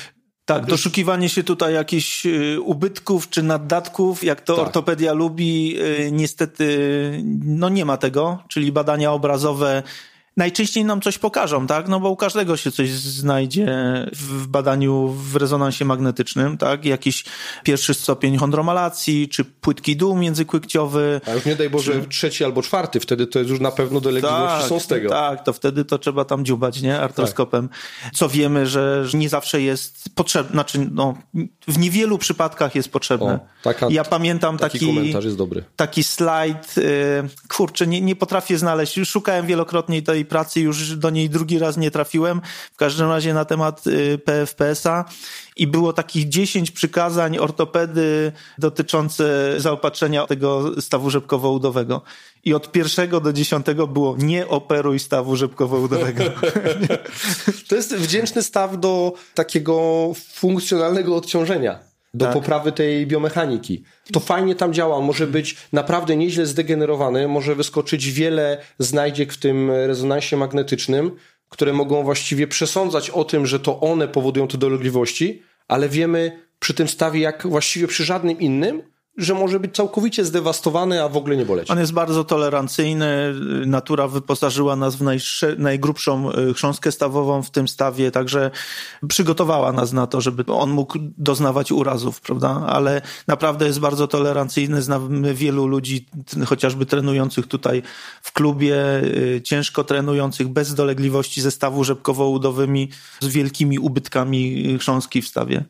tak, 0.44 0.66
doszukiwanie 0.66 1.28
się 1.28 1.44
tutaj 1.44 1.74
jakichś 1.74 2.26
y, 2.26 2.60
ubytków 2.60 3.30
czy 3.30 3.42
naddatków, 3.42 4.24
jak 4.24 4.40
to 4.40 4.56
tak. 4.56 4.66
ortopedia 4.66 5.12
lubi, 5.12 5.76
y, 5.82 6.10
niestety 6.12 6.66
no 7.44 7.68
nie 7.68 7.84
ma 7.84 7.96
tego, 7.96 8.38
czyli 8.48 8.72
badania 8.72 9.12
obrazowe 9.12 9.82
najczęściej 10.36 10.84
nam 10.84 11.00
coś 11.00 11.18
pokażą, 11.18 11.66
tak? 11.66 11.88
No 11.88 12.00
bo 12.00 12.10
u 12.10 12.16
każdego 12.16 12.56
się 12.56 12.72
coś 12.72 12.90
znajdzie 12.90 13.66
w 14.12 14.46
badaniu 14.46 15.08
w 15.08 15.36
rezonansie 15.36 15.84
magnetycznym, 15.84 16.58
tak? 16.58 16.84
Jakiś 16.84 17.24
pierwszy 17.64 17.94
stopień 17.94 18.36
chondromalacji, 18.36 19.28
czy 19.28 19.44
płytki 19.44 19.96
dół 19.96 20.16
międzykłykciowy. 20.16 21.20
A 21.26 21.30
już 21.30 21.44
nie 21.44 21.56
daj 21.56 21.70
Boże 21.70 21.92
czy... 21.92 22.08
trzeci 22.08 22.44
albo 22.44 22.62
czwarty, 22.62 23.00
wtedy 23.00 23.26
to 23.26 23.38
jest 23.38 23.50
już 23.50 23.60
na 23.60 23.70
pewno 23.70 24.00
dolegliwości 24.00 24.60
tak, 24.60 24.68
są 24.68 24.80
z 24.80 24.86
tego. 24.86 25.08
Tak, 25.08 25.44
to 25.44 25.52
wtedy 25.52 25.84
to 25.84 25.98
trzeba 25.98 26.24
tam 26.24 26.44
dziubać, 26.44 26.82
nie? 26.82 27.00
Artroskopem. 27.00 27.68
Tak. 27.68 28.14
Co 28.14 28.28
wiemy, 28.28 28.66
że 28.66 29.04
nie 29.14 29.28
zawsze 29.28 29.60
jest 29.60 30.14
potrzebne, 30.14 30.52
znaczy 30.52 30.88
no, 30.92 31.14
w 31.68 31.78
niewielu 31.78 32.18
przypadkach 32.18 32.74
jest 32.74 32.88
potrzebne. 32.88 33.34
O, 33.34 33.40
taka, 33.62 33.86
ja 33.90 34.04
pamiętam 34.04 34.58
taki, 34.58 34.78
taki 34.78 34.94
komentarz 34.94 35.24
jest 35.24 35.36
dobry. 35.36 35.64
Taki 35.76 36.04
slajd, 36.04 36.76
yy, 36.76 36.84
kurczę, 37.48 37.86
nie, 37.86 38.00
nie 38.00 38.16
potrafię 38.16 38.58
znaleźć, 38.58 39.00
szukałem 39.04 39.46
wielokrotnie 39.46 40.02
tej 40.02 40.23
pracy, 40.24 40.60
już 40.60 40.96
do 40.96 41.10
niej 41.10 41.30
drugi 41.30 41.58
raz 41.58 41.76
nie 41.76 41.90
trafiłem, 41.90 42.40
w 42.72 42.76
każdym 42.76 43.08
razie 43.08 43.34
na 43.34 43.44
temat 43.44 43.86
y, 43.86 44.18
PFPS-a 44.18 45.04
i 45.56 45.66
było 45.66 45.92
takich 45.92 46.28
10 46.28 46.70
przykazań 46.70 47.38
ortopedy 47.38 48.32
dotyczące 48.58 49.54
zaopatrzenia 49.58 50.26
tego 50.26 50.82
stawu 50.82 51.10
rzepkowo-udowego. 51.10 52.00
I 52.44 52.54
od 52.54 52.72
pierwszego 52.72 53.20
do 53.20 53.32
dziesiątego 53.32 53.86
było 53.86 54.16
nie 54.18 54.48
operuj 54.48 54.98
stawu 54.98 55.36
rzepkowo-udowego. 55.36 56.24
to 57.68 57.76
jest 57.76 57.96
wdzięczny 57.96 58.42
staw 58.42 58.80
do 58.80 59.12
takiego 59.34 60.10
funkcjonalnego 60.34 61.16
odciążenia 61.16 61.93
do 62.14 62.24
tak. 62.24 62.34
poprawy 62.34 62.72
tej 62.72 63.06
biomechaniki. 63.06 63.84
To 64.12 64.20
fajnie 64.20 64.54
tam 64.54 64.72
działa, 64.72 65.00
może 65.00 65.26
być 65.26 65.56
naprawdę 65.72 66.16
nieźle 66.16 66.46
zdegenerowany, 66.46 67.28
może 67.28 67.54
wyskoczyć 67.54 68.12
wiele 68.12 68.58
znajdziek 68.78 69.32
w 69.32 69.38
tym 69.38 69.70
rezonansie 69.70 70.36
magnetycznym, 70.36 71.10
które 71.48 71.72
mogą 71.72 72.02
właściwie 72.02 72.46
przesądzać 72.46 73.10
o 73.10 73.24
tym, 73.24 73.46
że 73.46 73.60
to 73.60 73.80
one 73.80 74.08
powodują 74.08 74.48
te 74.48 74.58
dolegliwości, 74.58 75.42
ale 75.68 75.88
wiemy 75.88 76.38
przy 76.58 76.74
tym 76.74 76.88
stawie, 76.88 77.20
jak 77.20 77.46
właściwie 77.46 77.86
przy 77.86 78.04
żadnym 78.04 78.40
innym, 78.40 78.82
że 79.16 79.34
może 79.34 79.60
być 79.60 79.74
całkowicie 79.74 80.24
zdewastowany, 80.24 81.02
a 81.02 81.08
w 81.08 81.16
ogóle 81.16 81.36
nie 81.36 81.44
boleć. 81.44 81.70
On 81.70 81.78
jest 81.78 81.92
bardzo 81.92 82.24
tolerancyjny. 82.24 83.34
Natura 83.66 84.08
wyposażyła 84.08 84.76
nas 84.76 84.96
w 84.96 85.02
najgrubszą 85.58 86.30
y, 86.32 86.54
chrząstkę 86.54 86.92
stawową 86.92 87.42
w 87.42 87.50
tym 87.50 87.68
stawie, 87.68 88.10
także 88.10 88.50
przygotowała 89.08 89.72
nas 89.72 89.92
na 89.92 90.06
to, 90.06 90.20
żeby 90.20 90.44
on 90.46 90.70
mógł 90.70 90.98
doznawać 91.18 91.72
urazów, 91.72 92.20
prawda? 92.20 92.66
Ale 92.66 93.02
naprawdę 93.26 93.66
jest 93.66 93.80
bardzo 93.80 94.08
tolerancyjny. 94.08 94.82
Znamy 94.82 95.34
wielu 95.34 95.66
ludzi, 95.66 96.06
chociażby 96.46 96.86
trenujących 96.86 97.46
tutaj 97.46 97.82
w 98.22 98.32
klubie, 98.32 98.76
y, 99.36 99.40
ciężko 99.44 99.84
trenujących, 99.84 100.48
bez 100.48 100.74
dolegliwości 100.74 101.40
ze 101.40 101.50
stawu 101.50 101.84
rzepkowo-udowymi, 101.84 102.88
z 103.20 103.26
wielkimi 103.26 103.78
ubytkami 103.78 104.76
chrząstki 104.78 105.22
w 105.22 105.28
stawie. 105.28 105.64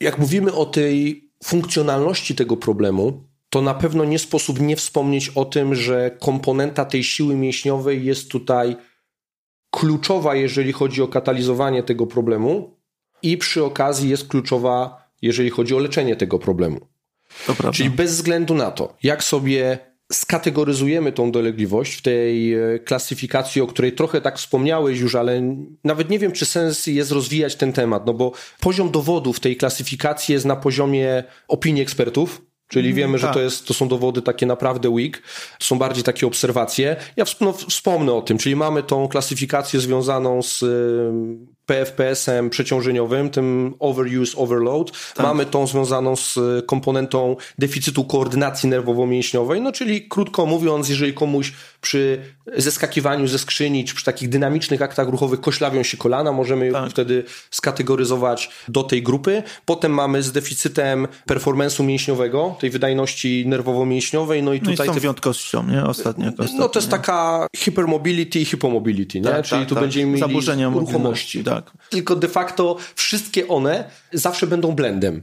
Jak 0.00 0.18
mówimy 0.18 0.52
o 0.52 0.66
tej 0.66 1.25
funkcjonalności 1.46 2.34
tego 2.34 2.56
problemu, 2.56 3.24
to 3.50 3.62
na 3.62 3.74
pewno 3.74 4.04
nie 4.04 4.18
sposób 4.18 4.60
nie 4.60 4.76
wspomnieć 4.76 5.28
o 5.28 5.44
tym, 5.44 5.74
że 5.74 6.10
komponenta 6.20 6.84
tej 6.84 7.04
siły 7.04 7.36
mięśniowej 7.36 8.04
jest 8.04 8.30
tutaj 8.30 8.76
kluczowa, 9.70 10.34
jeżeli 10.34 10.72
chodzi 10.72 11.02
o 11.02 11.08
katalizowanie 11.08 11.82
tego 11.82 12.06
problemu, 12.06 12.76
i 13.22 13.36
przy 13.38 13.64
okazji 13.64 14.10
jest 14.10 14.28
kluczowa 14.28 15.06
jeżeli 15.22 15.50
chodzi 15.50 15.74
o 15.74 15.78
leczenie 15.78 16.16
tego 16.16 16.38
problemu. 16.38 16.80
Czyli 17.72 17.90
bez 17.90 18.10
względu 18.10 18.54
na 18.54 18.70
to, 18.70 18.96
jak 19.02 19.24
sobie 19.24 19.78
skategoryzujemy 20.12 21.12
tą 21.12 21.32
dolegliwość 21.32 21.94
w 21.94 22.02
tej 22.02 22.54
e, 22.54 22.78
klasyfikacji, 22.78 23.62
o 23.62 23.66
której 23.66 23.92
trochę 23.92 24.20
tak 24.20 24.38
wspomniałeś 24.38 25.00
już, 25.00 25.14
ale 25.14 25.56
nawet 25.84 26.10
nie 26.10 26.18
wiem, 26.18 26.32
czy 26.32 26.46
sens 26.46 26.86
jest 26.86 27.12
rozwijać 27.12 27.56
ten 27.56 27.72
temat, 27.72 28.06
no 28.06 28.14
bo 28.14 28.32
poziom 28.60 28.90
dowodów 28.90 29.40
tej 29.40 29.56
klasyfikacji 29.56 30.32
jest 30.32 30.44
na 30.44 30.56
poziomie 30.56 31.24
opinii 31.48 31.82
ekspertów, 31.82 32.42
Czyli 32.68 32.88
mhm, 32.88 32.96
wiemy, 32.96 33.18
że 33.18 33.26
to, 33.26 33.34
tak. 33.34 33.42
jest, 33.42 33.66
to 33.66 33.74
są 33.74 33.88
dowody 33.88 34.22
takie 34.22 34.46
naprawdę 34.46 34.94
weak, 34.94 35.22
są 35.60 35.78
bardziej 35.78 36.04
takie 36.04 36.26
obserwacje. 36.26 36.96
Ja 37.16 37.24
no, 37.40 37.52
wspomnę 37.52 38.12
o 38.12 38.22
tym, 38.22 38.38
czyli 38.38 38.56
mamy 38.56 38.82
tą 38.82 39.08
klasyfikację 39.08 39.80
związaną 39.80 40.42
z 40.42 40.64
PFPS-em 41.66 42.50
przeciążeniowym, 42.50 43.30
tym 43.30 43.74
overuse, 43.78 44.36
overload. 44.36 44.92
Tak. 45.14 45.26
Mamy 45.26 45.46
tą 45.46 45.66
związaną 45.66 46.16
z 46.16 46.38
komponentą 46.66 47.36
deficytu 47.58 48.04
koordynacji 48.04 48.68
nerwowo-mięśniowej, 48.68 49.60
no 49.62 49.72
czyli 49.72 50.08
krótko 50.08 50.46
mówiąc, 50.46 50.88
jeżeli 50.88 51.14
komuś 51.14 51.52
przy 51.80 52.22
zeskakiwaniu 52.56 53.26
ze 53.26 53.38
skrzyni, 53.38 53.84
czy 53.84 53.94
przy 53.94 54.04
takich 54.04 54.28
dynamicznych 54.28 54.82
aktach 54.82 55.08
ruchowych 55.08 55.40
koślawią 55.40 55.82
się 55.82 55.96
kolana, 55.96 56.32
możemy 56.32 56.72
tak. 56.72 56.90
wtedy 56.90 57.24
skategoryzować 57.50 58.50
do 58.68 58.82
tej 58.82 59.02
grupy. 59.02 59.42
Potem 59.64 59.92
mamy 59.92 60.22
z 60.22 60.32
deficytem 60.32 61.08
performance'u 61.28 61.84
mięśniowego, 61.84 62.56
tej 62.60 62.70
wydajności 62.70 63.44
nerwowo-mięśniowej, 63.46 64.42
no 64.42 64.52
i 64.52 64.60
tutaj... 64.60 64.76
No 64.76 64.84
i 64.84 64.86
z 64.86 64.88
tą 64.88 64.94
te... 64.94 65.00
wyjątkością, 65.00 65.62
nie? 65.68 65.84
Ostatnio, 65.84 66.28
ostatnio, 66.28 66.58
No 66.58 66.68
to 66.68 66.78
jest 66.78 66.88
nie? 66.88 66.98
taka 66.98 67.46
hypermobility 67.56 68.40
i 68.40 68.44
hypomobility, 68.44 69.20
nie? 69.20 69.30
Tak, 69.30 69.44
Czyli 69.46 69.60
tak, 69.60 69.68
tu 69.68 69.74
tak. 69.74 69.84
będziemy 69.84 70.06
mieli 70.06 70.20
Zaburzenia 70.20 70.68
ruchomości. 70.68 71.44
Tak. 71.44 71.55
Tylko 71.90 72.16
de 72.16 72.28
facto 72.28 72.76
wszystkie 72.94 73.48
one 73.48 73.90
zawsze 74.12 74.46
będą 74.46 74.72
blendem. 74.72 75.22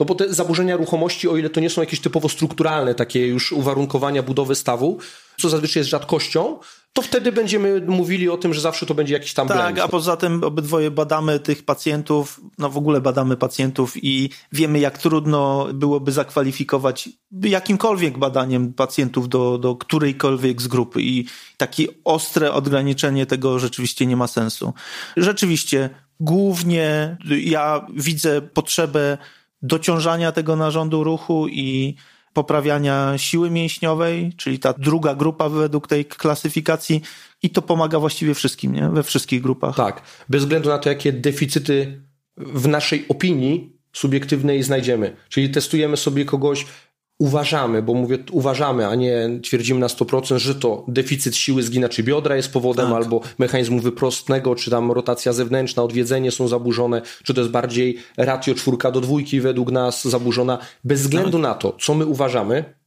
No 0.00 0.06
bo 0.06 0.14
te 0.14 0.34
zaburzenia 0.34 0.76
ruchomości, 0.76 1.28
o 1.28 1.36
ile 1.36 1.50
to 1.50 1.60
nie 1.60 1.70
są 1.70 1.80
jakieś 1.80 2.00
typowo 2.00 2.28
strukturalne, 2.28 2.94
takie 2.94 3.26
już 3.26 3.52
uwarunkowania 3.52 4.22
budowy 4.22 4.54
stawu, 4.54 4.98
co 5.40 5.48
zazwyczaj 5.48 5.80
jest 5.80 5.90
rzadkością, 5.90 6.58
to 6.92 7.02
wtedy 7.02 7.32
będziemy 7.32 7.80
mówili 7.86 8.28
o 8.28 8.36
tym, 8.36 8.54
że 8.54 8.60
zawsze 8.60 8.86
to 8.86 8.94
będzie 8.94 9.14
jakiś 9.14 9.34
tam 9.34 9.48
Tak, 9.48 9.56
blend. 9.56 9.78
a 9.78 9.88
poza 9.88 10.16
tym 10.16 10.44
obydwoje 10.44 10.90
badamy 10.90 11.40
tych 11.40 11.64
pacjentów, 11.64 12.40
no 12.58 12.70
w 12.70 12.76
ogóle 12.76 13.00
badamy 13.00 13.36
pacjentów 13.36 14.04
i 14.04 14.30
wiemy, 14.52 14.78
jak 14.78 14.98
trudno 14.98 15.66
byłoby 15.74 16.12
zakwalifikować 16.12 17.08
jakimkolwiek 17.42 18.18
badaniem 18.18 18.72
pacjentów 18.72 19.28
do, 19.28 19.58
do 19.58 19.76
którejkolwiek 19.76 20.62
z 20.62 20.68
grupy 20.68 21.02
i 21.02 21.26
takie 21.56 21.84
ostre 22.04 22.52
odgraniczenie 22.52 23.26
tego 23.26 23.58
rzeczywiście 23.58 24.06
nie 24.06 24.16
ma 24.16 24.26
sensu. 24.26 24.72
Rzeczywiście, 25.16 25.90
głównie 26.20 27.16
ja 27.44 27.86
widzę 27.96 28.42
potrzebę 28.42 29.18
dociążania 29.62 30.32
tego 30.32 30.56
narządu 30.56 31.04
ruchu 31.04 31.48
i 31.48 31.94
poprawiania 32.32 33.18
siły 33.18 33.50
mięśniowej, 33.50 34.32
czyli 34.36 34.58
ta 34.58 34.72
druga 34.72 35.14
grupa 35.14 35.48
według 35.48 35.88
tej 35.88 36.04
klasyfikacji 36.04 37.02
i 37.42 37.50
to 37.50 37.62
pomaga 37.62 37.98
właściwie 37.98 38.34
wszystkim, 38.34 38.72
nie? 38.72 38.88
we 38.88 39.02
wszystkich 39.02 39.42
grupach. 39.42 39.76
Tak, 39.76 40.02
bez 40.28 40.42
względu 40.42 40.68
na 40.68 40.78
to, 40.78 40.88
jakie 40.88 41.12
deficyty 41.12 42.02
w 42.36 42.68
naszej 42.68 43.04
opinii 43.08 43.76
subiektywnej 43.92 44.62
znajdziemy. 44.62 45.16
Czyli 45.28 45.50
testujemy 45.50 45.96
sobie 45.96 46.24
kogoś 46.24 46.66
uważamy, 47.20 47.82
bo 47.82 47.94
mówię 47.94 48.18
uważamy, 48.30 48.86
a 48.86 48.94
nie 48.94 49.28
twierdzimy 49.42 49.80
na 49.80 49.86
100%, 49.86 50.38
że 50.38 50.54
to 50.54 50.84
deficyt 50.88 51.36
siły 51.36 51.62
zginaczy 51.62 52.02
biodra 52.02 52.36
jest 52.36 52.52
powodem, 52.52 52.86
tak. 52.86 52.94
albo 52.94 53.20
mechanizmu 53.38 53.80
wyprostnego, 53.80 54.54
czy 54.54 54.70
tam 54.70 54.92
rotacja 54.92 55.32
zewnętrzna, 55.32 55.82
odwiedzenie 55.82 56.30
są 56.30 56.48
zaburzone, 56.48 57.02
czy 57.24 57.34
to 57.34 57.40
jest 57.40 57.52
bardziej 57.52 57.98
ratio 58.16 58.54
czwórka 58.54 58.90
do 58.90 59.00
dwójki 59.00 59.40
według 59.40 59.70
nas 59.70 60.04
zaburzona. 60.04 60.58
Bez 60.84 61.02
względu 61.02 61.32
tak. 61.32 61.40
na 61.40 61.54
to, 61.54 61.76
co 61.80 61.94
my 61.94 62.06
uważamy, 62.06 62.79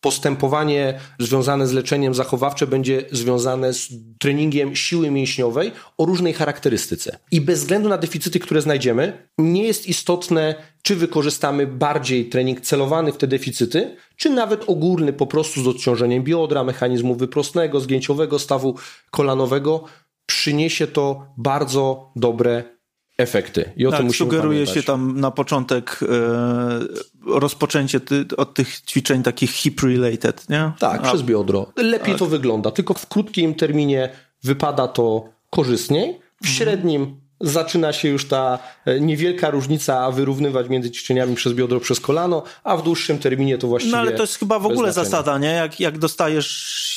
postępowanie 0.00 1.00
związane 1.18 1.66
z 1.66 1.72
leczeniem 1.72 2.14
zachowawcze 2.14 2.66
będzie 2.66 3.04
związane 3.12 3.72
z 3.72 3.88
treningiem 4.18 4.76
siły 4.76 5.10
mięśniowej 5.10 5.72
o 5.98 6.04
różnej 6.04 6.32
charakterystyce. 6.32 7.18
I 7.30 7.40
bez 7.40 7.60
względu 7.60 7.88
na 7.88 7.98
deficyty, 7.98 8.40
które 8.40 8.62
znajdziemy, 8.62 9.28
nie 9.38 9.62
jest 9.62 9.88
istotne, 9.88 10.54
czy 10.82 10.96
wykorzystamy 10.96 11.66
bardziej 11.66 12.28
trening 12.28 12.60
celowany 12.60 13.12
w 13.12 13.16
te 13.16 13.26
deficyty, 13.26 13.96
czy 14.16 14.30
nawet 14.30 14.64
ogólny 14.66 15.12
po 15.12 15.26
prostu 15.26 15.62
z 15.62 15.66
odciążeniem 15.66 16.22
biodra, 16.22 16.64
mechanizmu 16.64 17.14
wyprostnego, 17.14 17.80
zgięciowego, 17.80 18.38
stawu 18.38 18.74
kolanowego. 19.10 19.84
Przyniesie 20.26 20.86
to 20.86 21.26
bardzo 21.36 22.12
dobre 22.16 22.77
efekty. 23.18 23.70
I 23.76 23.86
o 23.86 23.90
tak, 23.90 23.98
tym 23.98 24.06
musimy 24.06 24.30
sugeruje 24.30 24.58
pamiętać. 24.58 24.74
się 24.74 24.82
tam 24.82 25.20
na 25.20 25.30
początek 25.30 26.00
e, 26.02 27.40
rozpoczęcie 27.40 28.00
ty, 28.00 28.24
od 28.36 28.54
tych 28.54 28.80
ćwiczeń 28.80 29.22
takich 29.22 29.50
hip-related, 29.50 30.50
nie? 30.50 30.72
Tak, 30.78 31.00
A, 31.00 31.08
przez 31.08 31.22
biodro. 31.22 31.72
Lepiej 31.76 32.12
tak. 32.12 32.18
to 32.18 32.26
wygląda, 32.26 32.70
tylko 32.70 32.94
w 32.94 33.06
krótkim 33.06 33.54
terminie 33.54 34.08
wypada 34.42 34.88
to 34.88 35.28
korzystniej, 35.50 36.20
w 36.42 36.48
mhm. 36.48 36.56
średnim 36.56 37.20
zaczyna 37.40 37.92
się 37.92 38.08
już 38.08 38.28
ta 38.28 38.58
e, 38.84 39.00
niewielka 39.00 39.50
różnica 39.50 40.10
wyrównywać 40.10 40.68
między 40.68 40.90
ćwiczeniami 40.90 41.34
przez 41.34 41.52
biodro, 41.52 41.80
przez 41.80 42.00
kolano, 42.00 42.42
a 42.64 42.76
w 42.76 42.82
dłuższym 42.82 43.18
terminie 43.18 43.58
to 43.58 43.66
właściwie... 43.66 43.92
No 43.92 43.98
ale 43.98 44.12
to 44.12 44.22
jest 44.22 44.38
chyba 44.38 44.58
w 44.58 44.66
ogóle 44.66 44.92
zasada, 44.92 45.38
nie? 45.38 45.48
Jak, 45.48 45.80
jak 45.80 45.98
dostajesz 45.98 46.48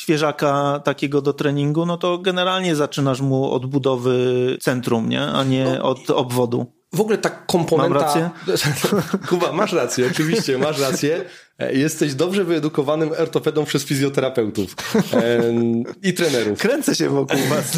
świeżaka 0.01 0.81
takiego 0.83 1.21
do 1.21 1.33
treningu, 1.33 1.85
no 1.85 1.97
to 1.97 2.17
generalnie 2.17 2.75
zaczynasz 2.75 3.21
mu 3.21 3.51
od 3.51 3.65
budowy 3.65 4.57
centrum, 4.61 5.09
nie? 5.09 5.21
A 5.21 5.43
nie 5.43 5.65
no, 5.65 5.83
od 5.83 6.09
obwodu. 6.09 6.80
W 6.93 7.01
ogóle 7.01 7.17
ta 7.17 7.29
komponenta... 7.29 7.89
Mam 7.89 8.03
rację? 8.03 8.29
Kuba, 9.29 9.51
masz 9.51 9.73
rację, 9.73 10.07
oczywiście, 10.11 10.57
masz 10.57 10.79
rację. 10.79 11.25
E, 11.59 11.73
jesteś 11.73 12.13
dobrze 12.13 12.43
wyedukowanym 12.43 13.11
ortopedą 13.17 13.65
przez 13.65 13.83
fizjoterapeutów 13.83 14.75
i 16.03 16.13
trenerów. 16.13 16.59
Kręcę 16.59 16.95
się 16.95 17.09
wokół 17.09 17.39
was. 17.49 17.77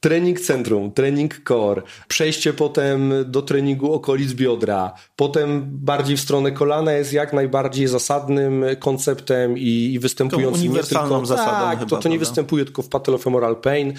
trening 0.00 0.40
centrum, 0.40 0.92
trening 0.92 1.40
core, 1.48 1.82
przejście 2.08 2.52
potem 2.52 3.12
do 3.24 3.42
treningu 3.42 3.92
okolic 3.92 4.32
biodra, 4.32 4.92
potem 5.16 5.62
bardziej 5.66 6.16
w 6.16 6.20
stronę 6.20 6.52
kolana 6.52 6.92
jest 6.92 7.12
jak 7.12 7.32
najbardziej 7.32 7.86
zasadnym 7.86 8.64
konceptem 8.78 9.58
i, 9.58 9.92
i 9.94 9.98
występującym 9.98 10.62
uniwersalną 10.62 11.20
nie 11.20 11.26
tylko, 11.26 11.26
zasadą. 11.26 11.66
Tak, 11.66 11.78
chyba, 11.78 11.90
to, 11.90 11.96
to 11.96 12.08
nie 12.08 12.18
występuje 12.18 12.64
tylko 12.64 12.82
w 12.82 12.88
patellofemoral 12.88 13.56
pain. 13.56 13.94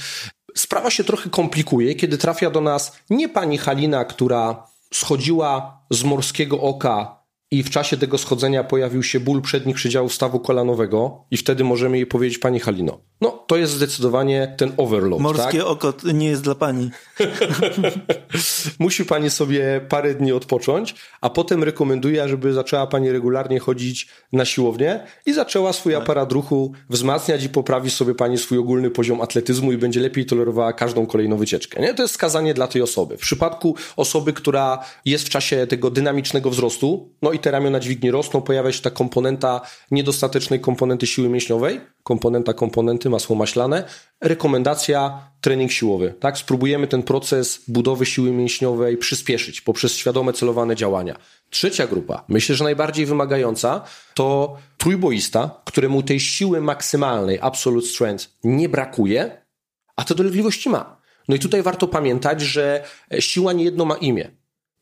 Sprawa 0.57 0.89
się 0.89 1.03
trochę 1.03 1.29
komplikuje, 1.29 1.95
kiedy 1.95 2.17
trafia 2.17 2.49
do 2.49 2.61
nas 2.61 2.91
nie 3.09 3.29
pani 3.29 3.57
Halina, 3.57 4.05
która 4.05 4.67
schodziła 4.93 5.81
z 5.89 6.03
morskiego 6.03 6.61
oka 6.61 7.17
i 7.51 7.63
w 7.63 7.69
czasie 7.69 7.97
tego 7.97 8.17
schodzenia 8.17 8.63
pojawił 8.63 9.03
się 9.03 9.19
ból 9.19 9.41
przednich 9.41 9.75
przedziałów 9.75 10.13
stawu 10.13 10.39
kolanowego 10.39 11.25
i 11.31 11.37
wtedy 11.37 11.63
możemy 11.63 11.97
jej 11.97 12.05
powiedzieć, 12.05 12.37
pani 12.37 12.59
Halino, 12.59 12.99
no 13.21 13.43
to 13.47 13.57
jest 13.57 13.73
zdecydowanie 13.73 14.55
ten 14.57 14.71
overload. 14.77 15.21
Morskie 15.21 15.57
tak? 15.57 15.67
oko 15.67 15.93
nie 16.13 16.27
jest 16.27 16.43
dla 16.43 16.55
pani. 16.55 16.89
Musi 18.79 19.05
pani 19.05 19.29
sobie 19.29 19.81
parę 19.89 20.13
dni 20.13 20.31
odpocząć, 20.31 20.95
a 21.21 21.29
potem 21.29 21.63
rekomenduję, 21.63 22.29
żeby 22.29 22.53
zaczęła 22.53 22.87
pani 22.87 23.11
regularnie 23.11 23.59
chodzić 23.59 24.07
na 24.33 24.45
siłownię 24.45 25.03
i 25.25 25.33
zaczęła 25.33 25.73
swój 25.73 25.93
tak. 25.93 26.03
aparat 26.03 26.31
ruchu 26.31 26.71
wzmacniać 26.89 27.43
i 27.43 27.49
poprawi 27.49 27.89
sobie 27.89 28.15
pani 28.15 28.37
swój 28.37 28.57
ogólny 28.57 28.89
poziom 28.89 29.21
atletyzmu 29.21 29.71
i 29.71 29.77
będzie 29.77 29.99
lepiej 29.99 30.25
tolerowała 30.25 30.73
każdą 30.73 31.05
kolejną 31.05 31.37
wycieczkę. 31.37 31.81
Nie? 31.81 31.93
To 31.93 32.01
jest 32.01 32.13
skazanie 32.13 32.53
dla 32.53 32.67
tej 32.67 32.81
osoby. 32.81 33.17
W 33.17 33.21
przypadku 33.21 33.75
osoby, 33.95 34.33
która 34.33 34.85
jest 35.05 35.25
w 35.25 35.29
czasie 35.29 35.67
tego 35.67 35.91
dynamicznego 35.91 36.49
wzrostu, 36.49 37.09
no 37.21 37.36
i 37.37 37.39
te 37.39 37.51
ramiona 37.51 37.79
dźwigni 37.79 38.11
rosną, 38.11 38.41
pojawia 38.41 38.71
się 38.71 38.81
ta 38.81 38.89
komponenta 38.89 39.61
niedostatecznej 39.91 40.59
komponenty 40.59 41.07
siły 41.07 41.29
mięśniowej, 41.29 41.81
komponenta 42.03 42.53
komponenty 42.53 43.09
masło 43.09 43.35
maślane, 43.35 43.83
rekomendacja 44.21 45.29
trening 45.41 45.71
siłowy. 45.71 46.13
Tak, 46.19 46.37
spróbujemy 46.37 46.87
ten 46.87 47.03
proces 47.03 47.63
budowy 47.67 48.05
siły 48.05 48.31
mięśniowej 48.31 48.97
przyspieszyć 48.97 49.61
poprzez 49.61 49.95
świadome 49.95 50.33
celowane 50.33 50.75
działania. 50.75 51.15
Trzecia 51.49 51.87
grupa, 51.87 52.23
myślę, 52.27 52.55
że 52.55 52.63
najbardziej 52.63 53.05
wymagająca, 53.05 53.81
to 54.13 54.57
trójboista, 54.77 55.61
któremu 55.65 56.03
tej 56.03 56.19
siły 56.19 56.61
maksymalnej, 56.61 57.39
absolute 57.41 57.87
strength, 57.87 58.29
nie 58.43 58.69
brakuje, 58.69 59.41
a 59.95 60.03
te 60.03 60.15
dolegliwości 60.15 60.69
ma. 60.69 60.97
No 61.27 61.35
i 61.35 61.39
tutaj 61.39 61.63
warto 61.63 61.87
pamiętać, 61.87 62.41
że 62.41 62.83
siła 63.19 63.53
niejedno 63.53 63.85
ma 63.85 63.95
imię. 63.95 64.31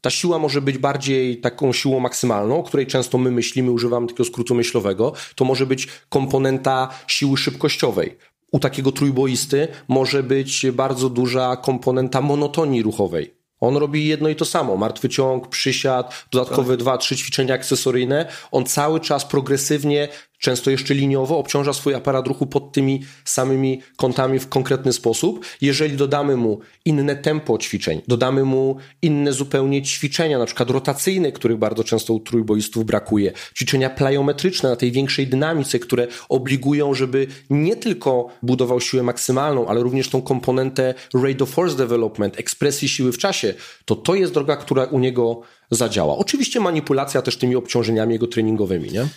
Ta 0.06 0.10
siła 0.10 0.40
może 0.40 0.62
być 0.62 0.78
bardziej 0.78 1.38
taką 1.38 1.74
siłą 1.74 2.00
maksymalną, 2.00 2.60
o 2.60 2.64
której 2.64 2.88
często 2.88 3.18
my 3.18 3.32
myślimy, 3.32 3.72
używamy 3.72 4.08
takiego 4.08 4.26
skrótu 4.26 4.56
myślowego. 4.56 5.14
To 5.36 5.46
może 5.46 5.66
być 5.66 5.88
komponenta 6.10 6.90
siły 7.08 7.38
szybkościowej. 7.38 8.18
U 8.52 8.60
takiego 8.60 8.92
trójboisty 8.92 9.68
może 9.88 10.24
być 10.24 10.66
bardzo 10.72 11.10
duża 11.10 11.56
komponenta 11.56 12.22
monotonii 12.22 12.84
ruchowej. 12.84 13.34
On 13.60 13.78
robi 13.78 14.08
jedno 14.08 14.30
i 14.30 14.36
to 14.36 14.46
samo. 14.46 14.78
Martwy 14.78 15.10
ciąg, 15.10 15.48
przysiad, 15.48 16.26
dodatkowe 16.32 16.74
tak. 16.74 16.80
dwa, 16.80 16.98
trzy 16.98 17.16
ćwiczenia 17.16 17.54
akcesoryjne. 17.54 18.26
On 18.52 18.66
cały 18.66 19.00
czas 19.00 19.26
progresywnie 19.26 20.08
często 20.40 20.72
jeszcze 20.72 20.94
liniowo, 20.94 21.38
obciąża 21.38 21.74
swój 21.74 21.96
aparat 21.96 22.28
ruchu 22.28 22.46
pod 22.46 22.72
tymi 22.72 23.02
samymi 23.26 23.82
kątami 23.96 24.40
w 24.40 24.50
konkretny 24.50 24.94
sposób. 24.94 25.46
Jeżeli 25.62 25.98
dodamy 25.98 26.38
mu 26.38 26.60
inne 26.86 27.16
tempo 27.16 27.58
ćwiczeń, 27.58 28.02
dodamy 28.08 28.44
mu 28.44 28.78
inne 29.02 29.34
zupełnie 29.34 29.82
ćwiczenia, 29.82 30.40
na 30.40 30.46
przykład 30.46 30.70
rotacyjne, 30.70 31.32
których 31.32 31.58
bardzo 31.58 31.84
często 31.84 32.14
u 32.14 32.20
trójboistów 32.20 32.86
brakuje, 32.86 33.32
ćwiczenia 33.56 33.90
plyometryczne 33.90 34.70
na 34.70 34.76
tej 34.76 34.92
większej 34.92 35.28
dynamice, 35.28 35.80
które 35.80 36.08
obligują, 36.30 36.94
żeby 36.94 37.28
nie 37.50 37.76
tylko 37.76 38.30
budował 38.44 38.82
siłę 38.82 39.04
maksymalną, 39.04 39.68
ale 39.68 39.84
również 39.84 40.10
tą 40.10 40.22
komponentę 40.22 40.94
rate 41.14 41.44
of 41.44 41.50
force 41.50 41.78
development, 41.78 42.40
ekspresji 42.40 42.90
siły 42.90 43.12
w 43.12 43.18
czasie, 43.18 43.54
to 43.86 43.96
to 43.96 44.16
jest 44.16 44.34
droga, 44.34 44.56
która 44.56 44.84
u 44.84 45.00
niego 45.00 45.42
zadziała. 45.72 46.18
Oczywiście 46.18 46.60
manipulacja 46.60 47.22
też 47.22 47.38
tymi 47.38 47.56
obciążeniami 47.56 48.14
jego 48.14 48.28
treningowymi, 48.28 48.92
nie? 48.92 49.08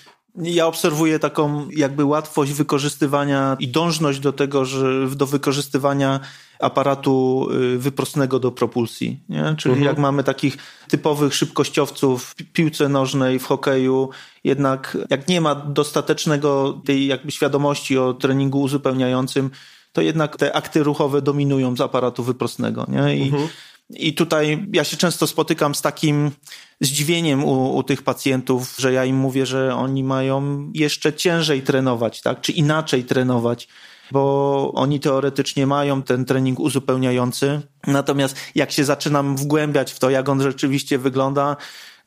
Ja 0.42 0.66
obserwuję 0.66 1.18
taką 1.18 1.68
jakby 1.70 2.04
łatwość 2.04 2.52
wykorzystywania 2.52 3.56
i 3.60 3.68
dążność 3.68 4.20
do 4.20 4.32
tego, 4.32 4.64
że 4.64 5.08
do 5.16 5.26
wykorzystywania 5.26 6.20
aparatu 6.60 7.48
y, 7.74 7.78
wyprostnego 7.78 8.38
do 8.38 8.52
propulsji. 8.52 9.20
Nie? 9.28 9.54
Czyli 9.58 9.72
mhm. 9.72 9.86
jak 9.86 9.98
mamy 9.98 10.24
takich 10.24 10.56
typowych 10.88 11.34
szybkościowców 11.34 12.24
w 12.24 12.34
piłce 12.34 12.88
nożnej, 12.88 13.38
w 13.38 13.44
hokeju, 13.44 14.10
jednak 14.44 14.98
jak 15.10 15.28
nie 15.28 15.40
ma 15.40 15.54
dostatecznego 15.54 16.80
tej 16.84 17.06
jakby 17.06 17.32
świadomości 17.32 17.98
o 17.98 18.14
treningu 18.14 18.60
uzupełniającym, 18.60 19.50
to 19.92 20.02
jednak 20.02 20.36
te 20.36 20.56
akty 20.56 20.82
ruchowe 20.82 21.22
dominują 21.22 21.76
z 21.76 21.80
aparatu 21.80 22.22
wyprostnego. 22.22 22.86
Nie? 22.88 23.16
I 23.16 23.22
mhm. 23.22 23.48
I 23.90 24.14
tutaj 24.14 24.66
ja 24.72 24.84
się 24.84 24.96
często 24.96 25.26
spotykam 25.26 25.74
z 25.74 25.82
takim 25.82 26.30
zdziwieniem 26.80 27.44
u, 27.44 27.76
u, 27.76 27.82
tych 27.82 28.02
pacjentów, 28.02 28.74
że 28.78 28.92
ja 28.92 29.04
im 29.04 29.16
mówię, 29.16 29.46
że 29.46 29.74
oni 29.74 30.04
mają 30.04 30.70
jeszcze 30.74 31.12
ciężej 31.12 31.62
trenować, 31.62 32.22
tak? 32.22 32.40
Czy 32.40 32.52
inaczej 32.52 33.04
trenować, 33.04 33.68
bo 34.12 34.72
oni 34.74 35.00
teoretycznie 35.00 35.66
mają 35.66 36.02
ten 36.02 36.24
trening 36.24 36.60
uzupełniający. 36.60 37.60
Natomiast 37.86 38.36
jak 38.54 38.72
się 38.72 38.84
zaczynam 38.84 39.36
wgłębiać 39.36 39.92
w 39.92 39.98
to, 39.98 40.10
jak 40.10 40.28
on 40.28 40.42
rzeczywiście 40.42 40.98
wygląda, 40.98 41.56